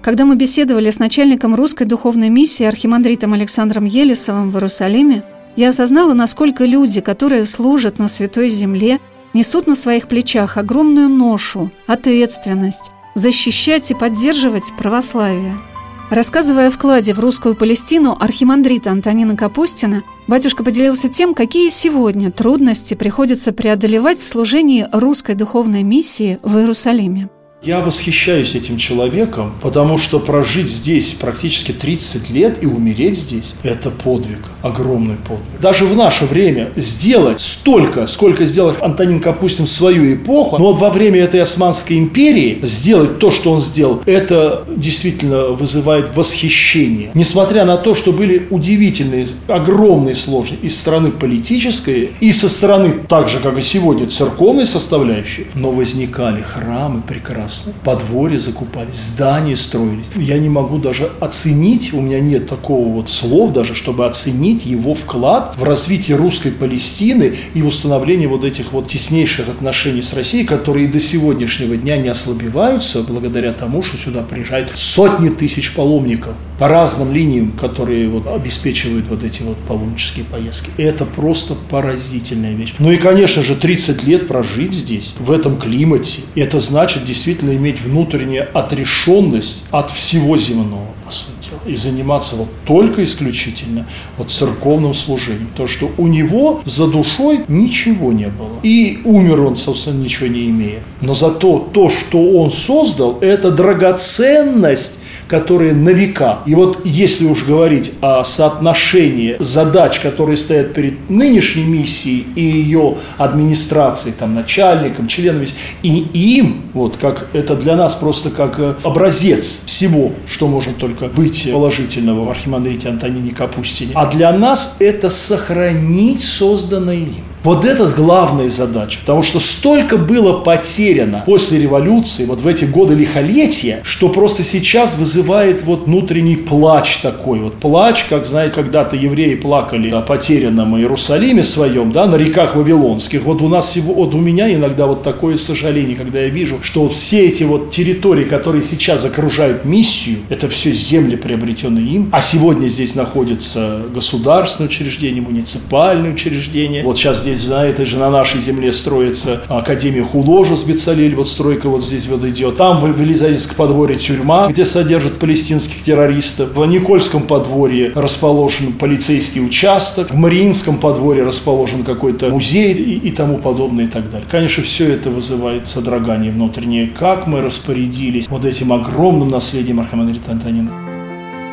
Когда 0.00 0.24
мы 0.24 0.36
беседовали 0.36 0.88
с 0.88 0.98
начальником 0.98 1.54
русской 1.54 1.84
духовной 1.84 2.30
миссии 2.30 2.64
архимандритом 2.64 3.34
Александром 3.34 3.84
Елисовым 3.84 4.50
в 4.50 4.54
Иерусалиме, 4.54 5.22
я 5.56 5.68
осознала, 5.68 6.14
насколько 6.14 6.64
люди, 6.64 7.02
которые 7.02 7.44
служат 7.44 7.98
на 7.98 8.08
Святой 8.08 8.48
Земле, 8.48 9.00
несут 9.36 9.68
на 9.68 9.76
своих 9.76 10.08
плечах 10.08 10.56
огромную 10.56 11.08
ношу, 11.08 11.70
ответственность, 11.86 12.90
защищать 13.14 13.90
и 13.92 13.94
поддерживать 13.94 14.72
православие– 14.76 15.56
Рассказывая 16.10 16.68
о 16.68 16.70
вкладе 16.70 17.12
в 17.12 17.18
русскую 17.18 17.56
Палестину 17.56 18.16
архимандрита 18.18 18.92
Антонина 18.92 19.36
Капустина, 19.36 20.04
батюшка 20.28 20.62
поделился 20.62 21.08
тем, 21.08 21.34
какие 21.34 21.68
сегодня 21.68 22.30
трудности 22.30 22.94
приходится 22.94 23.52
преодолевать 23.52 24.20
в 24.20 24.24
служении 24.24 24.86
русской 24.92 25.34
духовной 25.34 25.82
миссии 25.82 26.38
в 26.42 26.58
Иерусалиме. 26.58 27.28
Я 27.62 27.80
восхищаюсь 27.80 28.54
этим 28.54 28.76
человеком, 28.76 29.54
потому 29.62 29.96
что 29.96 30.20
прожить 30.20 30.68
здесь 30.68 31.12
практически 31.12 31.72
30 31.72 32.28
лет 32.28 32.62
и 32.62 32.66
умереть 32.66 33.18
здесь– 33.18 33.54
это 33.62 33.90
подвиг, 33.90 34.40
огромный 34.60 35.16
подвиг. 35.16 35.60
Даже 35.60 35.86
в 35.86 35.96
наше 35.96 36.26
время 36.26 36.70
сделать 36.76 37.40
столько, 37.40 38.06
сколько 38.06 38.44
сделал 38.44 38.74
Антонин 38.82 39.20
Капустин 39.20 39.64
в 39.64 39.70
свою 39.70 40.14
эпоху, 40.14 40.58
но 40.58 40.66
вот 40.66 40.78
во 40.78 40.90
время 40.90 41.20
этой 41.20 41.40
Османской 41.40 41.96
империи 41.96 42.60
сделать 42.62 43.18
то, 43.18 43.30
что 43.30 43.52
он 43.52 43.62
сделал, 43.62 44.02
это 44.04 44.64
действительно 44.76 45.46
вызывает 45.46 46.14
восхищение. 46.14 47.10
Несмотря 47.14 47.64
на 47.64 47.78
то, 47.78 47.94
что 47.94 48.12
были 48.12 48.46
удивительные, 48.50 49.26
огромные 49.48 50.14
сложности 50.14 50.62
и 50.62 50.68
с 50.68 50.78
стороны 50.78 51.10
политической, 51.10 52.10
и 52.20 52.32
со 52.32 52.50
стороны, 52.50 52.92
так 53.08 53.28
же, 53.30 53.40
как 53.40 53.56
и 53.56 53.62
сегодня, 53.62 54.06
церковной 54.08 54.66
составляющей, 54.66 55.46
но 55.54 55.70
возникали 55.70 56.42
храмы 56.42 57.00
прекрасные 57.00 57.45
прекрасно. 57.46 57.72
Подворья 57.84 58.38
закупались, 58.38 58.96
здания 58.96 59.56
строились. 59.56 60.06
Я 60.16 60.38
не 60.38 60.48
могу 60.48 60.78
даже 60.78 61.10
оценить, 61.20 61.92
у 61.92 62.00
меня 62.00 62.20
нет 62.20 62.48
такого 62.48 62.88
вот 62.88 63.10
слов 63.10 63.52
даже, 63.52 63.74
чтобы 63.74 64.06
оценить 64.06 64.66
его 64.66 64.94
вклад 64.94 65.54
в 65.56 65.62
развитие 65.62 66.16
русской 66.16 66.50
Палестины 66.50 67.36
и 67.54 67.62
установление 67.62 68.28
вот 68.28 68.44
этих 68.44 68.72
вот 68.72 68.88
теснейших 68.88 69.48
отношений 69.48 70.02
с 70.02 70.12
Россией, 70.12 70.44
которые 70.44 70.88
до 70.88 71.00
сегодняшнего 71.00 71.76
дня 71.76 71.96
не 71.96 72.08
ослабеваются 72.08 73.02
благодаря 73.02 73.52
тому, 73.52 73.82
что 73.82 73.96
сюда 73.96 74.22
приезжают 74.22 74.72
сотни 74.74 75.28
тысяч 75.28 75.74
паломников 75.74 76.34
по 76.58 76.68
разным 76.68 77.12
линиям, 77.12 77.52
которые 77.52 78.08
вот 78.08 78.26
обеспечивают 78.26 79.06
вот 79.08 79.22
эти 79.22 79.42
вот 79.42 79.56
паломнические 79.68 80.24
поездки. 80.24 80.70
Это 80.78 81.04
просто 81.04 81.54
поразительная 81.54 82.54
вещь. 82.54 82.74
Ну 82.78 82.90
и, 82.90 82.96
конечно 82.96 83.42
же, 83.42 83.54
30 83.54 84.04
лет 84.04 84.28
прожить 84.28 84.74
здесь, 84.74 85.14
в 85.18 85.30
этом 85.30 85.58
климате, 85.58 86.22
это 86.34 86.60
значит 86.60 87.04
действительно 87.04 87.54
иметь 87.56 87.80
внутреннюю 87.80 88.46
отрешенность 88.52 89.64
от 89.70 89.90
всего 89.90 90.36
земного, 90.36 90.86
по 91.04 91.10
сути 91.10 91.50
дела, 91.50 91.60
и 91.66 91.76
заниматься 91.76 92.36
вот 92.36 92.48
только 92.64 93.04
исключительно 93.04 93.86
вот 94.16 94.30
церковным 94.30 94.94
служением. 94.94 95.48
То, 95.56 95.66
что 95.66 95.90
у 95.98 96.06
него 96.06 96.62
за 96.64 96.86
душой 96.86 97.44
ничего 97.48 98.12
не 98.12 98.28
было. 98.28 98.58
И 98.62 99.00
умер 99.04 99.42
он, 99.42 99.56
собственно, 99.56 100.02
ничего 100.02 100.28
не 100.28 100.46
имея. 100.46 100.82
Но 101.00 101.14
зато 101.14 101.68
то, 101.72 101.90
что 101.90 102.32
он 102.32 102.50
создал, 102.50 103.18
это 103.20 103.50
драгоценность 103.50 104.98
которые 105.28 105.72
на 105.72 105.90
века. 105.90 106.38
И 106.46 106.54
вот 106.54 106.80
если 106.84 107.26
уж 107.26 107.44
говорить 107.44 107.92
о 108.00 108.24
соотношении 108.24 109.36
задач, 109.40 110.00
которые 110.00 110.36
стоят 110.36 110.74
перед 110.74 111.10
нынешней 111.10 111.64
миссией 111.64 112.26
и 112.34 112.42
ее 112.42 112.96
администрацией, 113.16 114.14
там, 114.18 114.34
начальником, 114.34 115.08
членом, 115.08 115.44
и 115.82 115.88
им, 116.12 116.62
вот 116.74 116.96
как 116.96 117.28
это 117.32 117.56
для 117.56 117.76
нас 117.76 117.94
просто 117.94 118.30
как 118.30 118.58
э, 118.58 118.74
образец 118.82 119.62
всего, 119.66 120.12
что 120.30 120.48
может 120.48 120.78
только 120.78 121.06
быть 121.06 121.50
положительного 121.52 122.24
в 122.24 122.30
архимандрите 122.30 122.88
Антонине 122.88 123.34
Капустине. 123.34 123.92
А 123.94 124.06
для 124.06 124.32
нас 124.32 124.76
это 124.80 125.10
сохранить 125.10 126.22
созданное 126.22 126.96
им. 126.96 127.24
Вот 127.46 127.64
это 127.64 127.86
главная 127.86 128.48
задача, 128.48 128.98
потому 129.02 129.22
что 129.22 129.38
столько 129.38 129.98
было 129.98 130.40
потеряно 130.40 131.22
после 131.24 131.60
революции, 131.60 132.24
вот 132.24 132.40
в 132.40 132.46
эти 132.48 132.64
годы 132.64 132.96
лихолетия, 132.96 133.82
что 133.84 134.08
просто 134.08 134.42
сейчас 134.42 134.98
вызывает 134.98 135.62
вот 135.62 135.86
внутренний 135.86 136.34
плач 136.34 136.96
такой, 136.96 137.38
вот 137.38 137.54
плач, 137.60 138.06
как, 138.10 138.26
знаете, 138.26 138.56
когда-то 138.56 138.96
евреи 138.96 139.36
плакали 139.36 139.90
о 139.90 140.00
потерянном 140.00 140.76
Иерусалиме 140.76 141.44
своем, 141.44 141.92
да, 141.92 142.06
на 142.06 142.16
реках 142.16 142.56
Вавилонских, 142.56 143.22
вот 143.22 143.40
у 143.40 143.46
нас, 143.46 143.76
вот 143.76 144.12
у 144.16 144.18
меня 144.18 144.52
иногда 144.52 144.88
вот 144.88 145.04
такое 145.04 145.36
сожаление, 145.36 145.94
когда 145.94 146.22
я 146.22 146.28
вижу, 146.28 146.56
что 146.62 146.82
вот 146.82 146.94
все 146.94 147.26
эти 147.26 147.44
вот 147.44 147.70
территории, 147.70 148.24
которые 148.24 148.64
сейчас 148.64 149.04
окружают 149.04 149.64
миссию, 149.64 150.18
это 150.30 150.48
все 150.48 150.72
земли, 150.72 151.14
приобретенные 151.14 151.86
им, 151.86 152.08
а 152.10 152.20
сегодня 152.20 152.66
здесь 152.66 152.96
находится 152.96 153.82
государственное 153.94 154.68
учреждение, 154.68 155.22
муниципальное 155.22 156.12
учреждение, 156.12 156.82
вот 156.82 156.98
сейчас 156.98 157.20
здесь 157.20 157.35
здесь, 157.36 157.50
на 157.50 157.64
этой 157.64 157.86
же, 157.86 157.98
на 157.98 158.10
нашей 158.10 158.40
земле 158.40 158.72
строится 158.72 159.42
Академия 159.48 160.02
Хуложа 160.02 160.56
с 160.56 160.64
Бецалель, 160.64 161.14
вот 161.14 161.28
стройка 161.28 161.68
вот 161.68 161.84
здесь 161.84 162.06
вот 162.06 162.24
идет. 162.24 162.56
Там 162.56 162.80
в 162.80 163.00
Елизаветском 163.00 163.56
подворье 163.56 163.98
тюрьма, 163.98 164.48
где 164.48 164.66
содержат 164.66 165.18
палестинских 165.18 165.82
террористов. 165.82 166.54
В 166.54 166.64
Никольском 166.66 167.22
подворье 167.22 167.92
расположен 167.94 168.72
полицейский 168.72 169.44
участок. 169.44 170.10
В 170.10 170.16
Мариинском 170.16 170.78
подворье 170.78 171.24
расположен 171.24 171.84
какой-то 171.84 172.30
музей 172.30 172.74
и, 172.74 173.08
и 173.08 173.10
тому 173.10 173.38
подобное 173.38 173.84
и 173.84 173.88
так 173.88 174.10
далее. 174.10 174.26
Конечно, 174.30 174.62
все 174.62 174.92
это 174.92 175.10
вызывает 175.10 175.68
содрогание 175.68 176.32
внутреннее. 176.32 176.88
Как 176.88 177.26
мы 177.26 177.42
распорядились 177.42 178.28
вот 178.28 178.44
этим 178.44 178.72
огромным 178.72 179.28
наследием 179.28 179.80
Архимандрита 179.80 180.32
Антонина. 180.32 180.72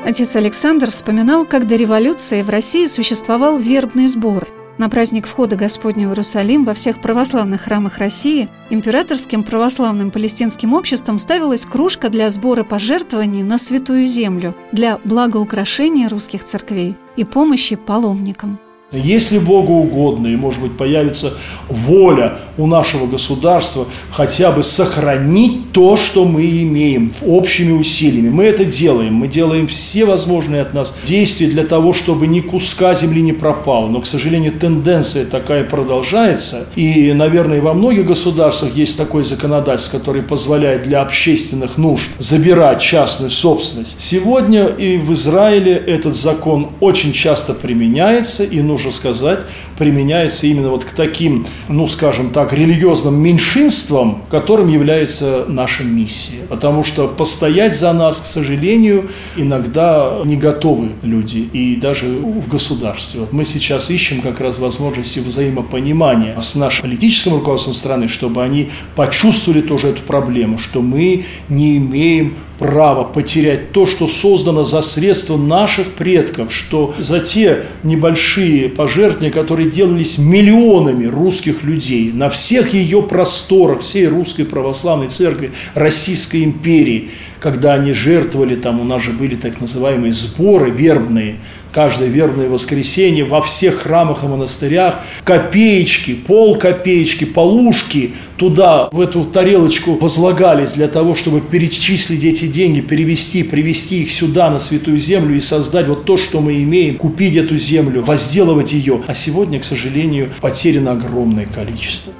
Отец 0.05 0.35
Александр 0.35 0.91
вспоминал, 0.91 1.45
как 1.45 1.67
до 1.67 1.75
революции 1.75 2.41
в 2.41 2.49
России 2.49 2.87
существовал 2.87 3.57
вербный 3.57 4.07
сбор– 4.07 4.47
на 4.83 4.89
праздник 4.89 5.27
входа 5.27 5.55
Господня 5.55 6.07
в 6.07 6.11
Иерусалим 6.11 6.65
во 6.65 6.73
всех 6.73 6.99
православных 6.99 7.61
храмах 7.61 7.99
России 7.99 8.49
императорским 8.69 9.43
православным 9.43 10.11
палестинским 10.11 10.73
обществом 10.73 11.19
ставилась 11.19 11.65
кружка 11.65 12.09
для 12.09 12.29
сбора 12.29 12.65
пожертвований 12.65 13.43
на 13.43 13.57
Святую 13.57 14.07
Землю 14.07 14.53
для 14.73 14.99
благоукрашения 15.05 16.09
русских 16.09 16.43
церквей 16.43 16.97
и 17.15 17.23
помощи 17.23 17.77
паломникам. 17.77 18.59
Если 18.97 19.39
Богу 19.39 19.73
угодно, 19.73 20.27
и, 20.27 20.35
может 20.35 20.61
быть, 20.61 20.77
появится 20.77 21.33
воля 21.67 22.37
у 22.57 22.67
нашего 22.67 23.07
государства 23.07 23.87
хотя 24.11 24.51
бы 24.51 24.61
сохранить 24.61 25.71
то, 25.71 25.97
что 25.97 26.25
мы 26.25 26.43
имеем 26.61 27.11
общими 27.25 27.71
усилиями. 27.71 28.29
Мы 28.29 28.43
это 28.45 28.65
делаем. 28.65 29.15
Мы 29.15 29.27
делаем 29.27 29.67
все 29.67 30.05
возможные 30.05 30.61
от 30.61 30.73
нас 30.73 30.95
действия 31.03 31.47
для 31.47 31.63
того, 31.63 31.93
чтобы 31.93 32.27
ни 32.27 32.41
куска 32.41 32.93
земли 32.93 33.21
не 33.21 33.33
пропало. 33.33 33.87
Но, 33.87 34.01
к 34.01 34.05
сожалению, 34.05 34.51
тенденция 34.51 35.25
такая 35.25 35.63
продолжается. 35.63 36.67
И, 36.75 37.11
наверное, 37.13 37.61
во 37.61 37.73
многих 37.73 38.05
государствах 38.05 38.75
есть 38.75 38.97
такой 38.97 39.23
законодательство, 39.23 39.97
который 39.97 40.21
позволяет 40.21 40.83
для 40.83 41.01
общественных 41.01 41.77
нужд 41.77 42.11
забирать 42.19 42.81
частную 42.81 43.31
собственность. 43.31 43.99
Сегодня 43.99 44.67
и 44.67 44.97
в 44.97 45.13
Израиле 45.13 45.73
этот 45.75 46.15
закон 46.15 46.69
очень 46.79 47.13
часто 47.13 47.53
применяется, 47.53 48.43
и 48.43 48.61
нужно 48.61 48.82
можно 48.83 48.91
сказать, 48.91 49.45
применяется 49.77 50.47
именно 50.47 50.69
вот 50.69 50.83
к 50.83 50.91
таким, 50.91 51.47
ну, 51.69 51.87
скажем 51.87 52.31
так, 52.31 52.51
религиозным 52.53 53.15
меньшинствам, 53.15 54.23
которым 54.29 54.67
является 54.67 55.45
наша 55.47 55.83
миссия. 55.83 56.45
Потому 56.49 56.83
что 56.83 57.07
постоять 57.07 57.77
за 57.77 57.93
нас, 57.93 58.19
к 58.19 58.25
сожалению, 58.25 59.09
иногда 59.37 60.19
не 60.25 60.35
готовы 60.35 60.89
люди, 61.01 61.37
и 61.53 61.75
даже 61.75 62.07
в 62.07 62.49
государстве. 62.49 63.21
Вот 63.21 63.31
мы 63.31 63.45
сейчас 63.45 63.89
ищем 63.89 64.21
как 64.21 64.41
раз 64.41 64.59
возможности 64.59 65.19
взаимопонимания 65.19 66.37
с 66.39 66.55
нашим 66.55 66.83
политическим 66.83 67.35
руководством 67.35 67.73
страны, 67.73 68.07
чтобы 68.07 68.43
они 68.43 68.69
почувствовали 68.95 69.61
тоже 69.61 69.89
эту 69.89 70.01
проблему, 70.01 70.57
что 70.57 70.81
мы 70.81 71.25
не 71.47 71.77
имеем 71.77 72.35
право 72.63 73.03
потерять 73.03 73.73
то, 73.73 73.85
что 73.85 74.07
создано 74.07 74.63
за 74.63 74.81
средства 74.81 75.35
наших 75.35 75.91
предков, 75.91 76.53
что 76.53 76.95
за 76.97 77.19
те 77.19 77.65
небольшие 77.83 78.69
пожертвования, 78.69 79.31
которые 79.31 79.69
делались 79.69 80.17
миллионами 80.17 81.05
русских 81.05 81.63
людей 81.63 82.09
на 82.13 82.29
всех 82.29 82.73
ее 82.73 83.01
просторах, 83.01 83.81
всей 83.81 84.07
русской 84.07 84.45
православной 84.45 85.09
церкви 85.09 85.51
Российской 85.73 86.45
империи, 86.45 87.09
когда 87.41 87.73
они 87.73 87.91
жертвовали, 87.91 88.55
там 88.55 88.79
у 88.79 88.85
нас 88.85 89.01
же 89.03 89.11
были 89.11 89.35
так 89.35 89.59
называемые 89.59 90.13
сборы 90.13 90.69
вербные, 90.69 91.39
каждое 91.73 92.07
вербное 92.07 92.47
воскресенье 92.47 93.25
во 93.25 93.41
всех 93.41 93.81
храмах 93.81 94.23
и 94.23 94.27
монастырях 94.27 94.99
копеечки, 95.23 96.13
пол 96.13 96.55
копеечки, 96.55 97.25
полушки 97.25 98.13
туда, 98.37 98.89
в 98.91 99.01
эту 99.01 99.25
тарелочку 99.25 99.95
возлагались 99.95 100.73
для 100.73 100.87
того, 100.87 101.15
чтобы 101.15 101.41
перечислить 101.41 102.23
эти 102.23 102.45
деньги, 102.45 102.81
перевести, 102.81 103.43
привести 103.43 104.03
их 104.03 104.11
сюда, 104.11 104.49
на 104.49 104.59
Святую 104.59 104.99
Землю 104.99 105.35
и 105.35 105.39
создать 105.39 105.87
вот 105.87 106.05
то, 106.05 106.17
что 106.17 106.39
мы 106.39 106.61
имеем, 106.63 106.97
купить 106.97 107.35
эту 107.35 107.57
землю, 107.57 108.03
возделывать 108.03 108.71
ее. 108.71 109.01
А 109.07 109.13
сегодня, 109.13 109.59
к 109.59 109.63
сожалению, 109.63 110.29
потеряно 110.41 110.91
огромное 110.91 111.47
количество. 111.47 112.13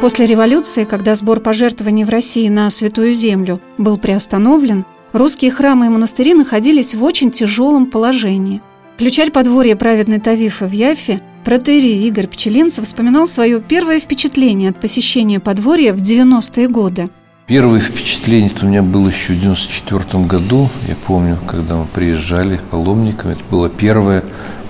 После 0.00 0.26
революции, 0.26 0.84
когда 0.84 1.14
сбор 1.14 1.40
пожертвований 1.40 2.04
в 2.04 2.10
России 2.10 2.48
на 2.48 2.70
Святую 2.70 3.12
Землю 3.12 3.60
был 3.78 3.98
приостановлен, 3.98 4.84
Русские 5.16 5.50
храмы 5.50 5.86
и 5.86 5.88
монастыри 5.88 6.34
находились 6.34 6.94
в 6.94 7.02
очень 7.02 7.30
тяжелом 7.30 7.86
положении. 7.86 8.60
Ключарь 8.98 9.30
подворья 9.30 9.74
праведной 9.74 10.20
Тавифа 10.20 10.66
в 10.66 10.72
Яфе, 10.72 11.22
протерий 11.42 12.06
Игорь 12.06 12.26
Пчелинцев 12.26 12.84
вспоминал 12.84 13.26
свое 13.26 13.62
первое 13.62 13.98
впечатление 13.98 14.68
от 14.68 14.78
посещения 14.78 15.40
подворья 15.40 15.94
в 15.94 16.02
90-е 16.02 16.68
годы. 16.68 17.08
Первое 17.46 17.80
впечатление 17.80 18.50
у 18.60 18.66
меня 18.66 18.82
было 18.82 19.08
еще 19.08 19.32
в 19.32 19.40
94 19.40 20.24
году. 20.24 20.68
Я 20.86 20.96
помню, 20.96 21.38
когда 21.46 21.76
мы 21.76 21.86
приезжали 21.86 22.60
паломниками. 22.70 23.32
Это 23.32 23.42
была 23.50 23.70
первая 23.70 24.22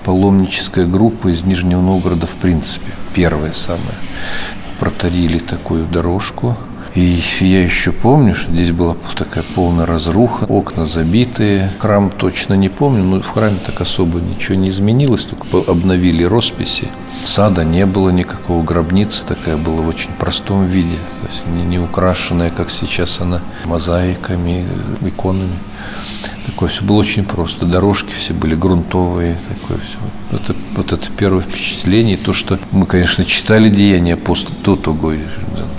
паломническая 0.05 0.85
группа 0.85 1.27
из 1.27 1.43
Нижнего 1.43 1.81
Новгорода 1.81 2.25
в 2.25 2.35
принципе. 2.35 2.93
Первая 3.13 3.51
самая. 3.51 3.97
Протарили 4.79 5.39
такую 5.39 5.85
дорожку 5.87 6.55
И 6.97 7.21
я 7.41 7.63
еще 7.63 7.91
помню, 7.91 8.33
что 8.33 8.49
здесь 8.49 8.71
была 8.71 8.95
такая 9.15 9.43
полная 9.53 9.85
разруха, 9.85 10.45
окна 10.45 10.87
забитые. 10.87 11.71
Храм 11.77 12.09
точно 12.09 12.55
не 12.55 12.69
помню, 12.69 13.03
но 13.03 13.21
в 13.21 13.29
храме 13.29 13.57
так 13.63 13.79
особо 13.81 14.19
ничего 14.19 14.55
не 14.55 14.69
изменилось, 14.69 15.21
только 15.21 15.69
обновили 15.69 16.23
росписи. 16.23 16.87
Сада 17.23 17.63
не 17.63 17.85
было 17.85 18.09
никакого, 18.09 18.63
гробница 18.63 19.23
такая 19.27 19.57
была 19.57 19.83
в 19.83 19.87
очень 19.87 20.09
простом 20.13 20.65
виде, 20.65 20.97
то 21.21 21.27
есть 21.27 21.45
не, 21.45 21.61
не 21.61 21.77
украшенная, 21.77 22.49
как 22.49 22.71
сейчас 22.71 23.19
она, 23.19 23.41
мозаиками, 23.65 24.65
иконами. 25.01 25.59
Такое 26.47 26.69
все 26.69 26.83
было 26.83 26.97
очень 26.97 27.25
просто. 27.25 27.65
Дорожки 27.65 28.13
все 28.13 28.33
были 28.33 28.55
грунтовые, 28.55 29.37
такое 29.47 29.77
все. 29.79 29.97
Это, 30.31 30.55
вот 30.75 30.93
это 30.93 31.07
первое 31.15 31.41
впечатление. 31.41 32.15
То, 32.15 32.31
что 32.31 32.57
мы, 32.71 32.85
конечно, 32.85 33.25
читали 33.25 33.69
деяния 33.69 34.15
после 34.15 34.49
до 34.63 34.77
того, 34.77 35.13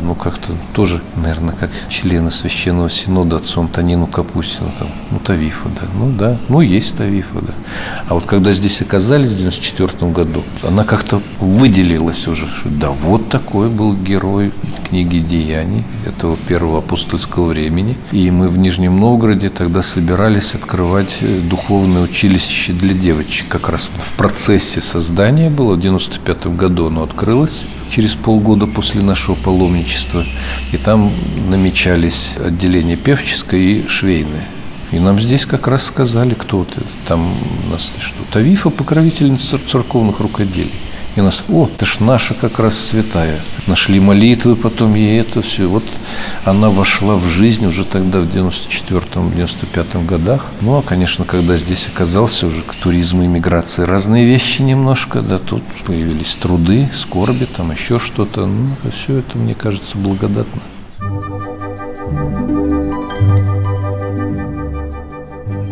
ну, 0.00 0.14
как-то 0.14 0.52
тоже, 0.74 1.00
наверное, 1.16 1.54
как 1.54 1.70
члены 1.88 2.31
Священного 2.31 2.90
Синода 2.90 3.37
отцу 3.37 3.61
Антонину 3.61 4.07
Капустину, 4.07 4.70
там, 4.78 4.88
ну, 5.11 5.18
Тавифа, 5.18 5.68
да, 5.68 5.88
ну, 5.94 6.12
да, 6.12 6.38
ну, 6.48 6.61
есть 6.61 6.96
Тавифа, 6.96 7.40
да. 7.40 7.52
А 8.09 8.14
вот 8.14 8.24
когда 8.24 8.52
здесь 8.52 8.81
оказались 8.81 9.31
в 9.31 9.38
94 9.38 10.11
году, 10.12 10.44
она 10.62 10.85
как-то 10.85 11.20
выделилась 11.40 12.26
уже, 12.28 12.46
что 12.46 12.68
да, 12.68 12.90
вот 12.90 13.28
такой 13.28 13.68
был 13.68 13.94
герой 13.94 14.52
книги 14.88 15.18
«Деяний» 15.18 15.85
этого 16.07 16.37
первого 16.37 16.78
апостольского 16.78 17.46
времени. 17.46 17.96
И 18.12 18.31
мы 18.31 18.48
в 18.48 18.59
Нижнем 18.59 18.98
Новгороде 18.98 19.50
тогда 19.50 19.83
собирались 19.83 20.54
открывать 20.59 21.18
э, 21.21 21.40
духовное 21.40 22.03
училище 22.03 22.73
для 22.73 22.94
девочек. 22.94 23.49
Как 23.49 23.68
раз 23.68 23.88
в 23.97 24.16
процессе 24.16 24.81
создания 24.81 25.51
было, 25.51 25.75
в 25.75 25.81
95 25.81 26.49
году 26.49 26.87
оно 26.87 27.03
открылось, 27.03 27.64
через 27.90 28.14
полгода 28.14 28.66
после 28.66 29.01
нашего 29.03 29.35
паломничества. 29.35 30.25
И 30.73 30.77
там 30.77 31.12
намечались 31.49 32.35
отделение 32.44 32.97
певческое 32.97 33.61
и 33.61 33.88
швейное. 33.88 34.47
И 34.90 34.99
нам 34.99 35.21
здесь 35.21 35.44
как 35.44 35.66
раз 35.68 35.85
сказали, 35.85 36.35
кто 36.35 36.64
ты. 36.64 36.83
Там 37.07 37.33
у 37.66 37.71
нас 37.71 37.92
что? 37.99 38.16
Тавифа, 38.33 38.71
покровительница 38.71 39.59
церковных 39.59 40.21
рукоделий. 40.21 40.73
И 41.18 41.20
нас, 41.20 41.42
о, 41.48 41.66
это 41.66 41.85
ж 41.85 41.98
наша 41.98 42.33
как 42.33 42.61
раз 42.61 42.78
святая. 42.78 43.40
Нашли 43.66 43.98
молитвы, 43.98 44.54
потом 44.54 44.94
ей 44.94 45.18
это 45.18 45.42
все. 45.42 45.66
Вот 45.66 45.83
она 46.44 46.70
вошла 46.70 47.16
в 47.16 47.26
жизнь 47.26 47.66
уже 47.66 47.85
тогда, 47.85 48.20
в 48.20 48.28
94-95 48.28 50.07
годах. 50.07 50.44
Ну, 50.61 50.78
а, 50.78 50.83
конечно, 50.83 51.24
когда 51.24 51.57
здесь 51.57 51.88
оказался 51.92 52.46
уже 52.46 52.62
к 52.62 52.72
туризму 52.72 53.24
и 53.24 53.26
миграции 53.26 53.83
разные 53.83 54.26
вещи 54.26 54.62
немножко, 54.62 55.20
да, 55.20 55.40
тут 55.40 55.64
появились 55.85 56.37
труды, 56.40 56.88
скорби, 56.94 57.46
там 57.46 57.72
еще 57.72 57.98
что-то. 57.98 58.46
Ну, 58.46 58.76
все 58.94 59.18
это, 59.18 59.38
мне 59.38 59.57
кажется, 59.57 59.98
благодатно. 59.98 60.62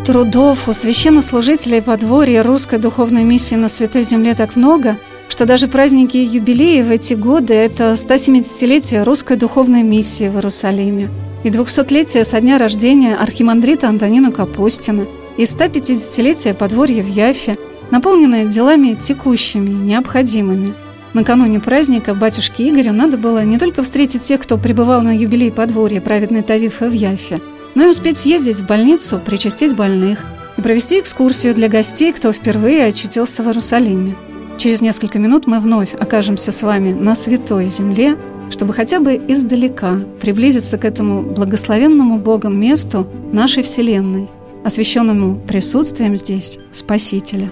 Трудов 0.05 0.67
у 0.67 0.73
священнослужителей 0.73 1.81
подворья 1.81 2.43
русской 2.43 2.79
духовной 2.79 3.23
миссии 3.23 3.55
на 3.55 3.69
Святой 3.69 4.03
Земле 4.03 4.35
так 4.35 4.57
много– 4.57 4.97
что 5.37 5.45
даже 5.45 5.67
праздники 5.67 6.17
и 6.17 6.25
юбилеи 6.25 6.81
в 6.81 6.89
эти 6.89 7.13
годы– 7.13 7.53
это 7.53 7.93
170-летие 7.93 9.03
русской 9.03 9.37
духовной 9.37 9.83
миссии 9.83 10.29
в 10.29 10.33
Иерусалиме 10.33 11.11
и 11.43 11.49
200-летие 11.49 12.23
со 12.23 12.41
дня 12.41 12.57
рождения 12.57 13.13
архимандрита 13.13 13.87
Антонина 13.87 14.31
Капустина 14.31 15.05
и 15.37 15.43
150-летие 15.43 16.55
подворья 16.55 17.03
в 17.03 17.07
Яфе, 17.07 17.55
наполненное 17.91 18.45
делами 18.45 18.97
текущими, 18.99 19.69
необходимыми. 19.69 20.73
Накануне 21.13 21.59
праздника 21.59 22.15
батюшке 22.15 22.67
Игорю 22.67 22.93
надо 22.93 23.17
было 23.17 23.43
не 23.43 23.59
только 23.59 23.83
встретить 23.83 24.23
тех, 24.23 24.41
кто 24.41 24.57
пребывал 24.57 25.03
на 25.03 25.15
юбилей 25.15 25.51
подворья 25.51 26.01
праведной 26.01 26.41
Тавифа 26.41 26.87
в 26.87 26.93
Яфе, 26.93 27.39
но 27.75 27.83
и 27.83 27.89
успеть 27.89 28.17
съездить 28.17 28.55
в 28.55 28.65
больницу, 28.65 29.21
причастить 29.23 29.75
больных 29.75 30.25
и 30.57 30.61
провести 30.61 30.99
экскурсию 30.99 31.53
для 31.53 31.67
гостей, 31.67 32.11
кто 32.11 32.33
впервые 32.33 32.85
очутился 32.85 33.43
в 33.43 33.45
Иерусалиме– 33.45 34.15
Через 34.57 34.81
несколько 34.81 35.19
минут 35.19 35.45
мы 35.45 35.59
вновь 35.59 35.93
окажемся 35.93 36.51
с 36.51 36.63
вами 36.63 36.91
на 36.91 37.13
Святой 37.13 37.67
Земле, 37.67 38.17
чтобы 38.49 38.73
хотя 38.73 38.99
бы 38.99 39.13
издалека 39.15 39.99
приблизиться 40.19 40.79
к 40.79 40.85
этому 40.85 41.21
благословенному 41.21 42.17
Богом 42.17 42.59
месту 42.59 43.07
нашей 43.31 43.61
Вселенной, 43.61 44.27
освященному 44.65 45.35
присутствием 45.47 46.15
здесь 46.15 46.57
Спасителя. 46.71 47.51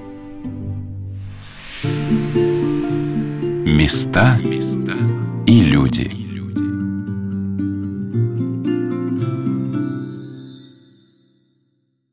Места 3.66 4.40
и 5.46 5.60
люди. 5.62 6.25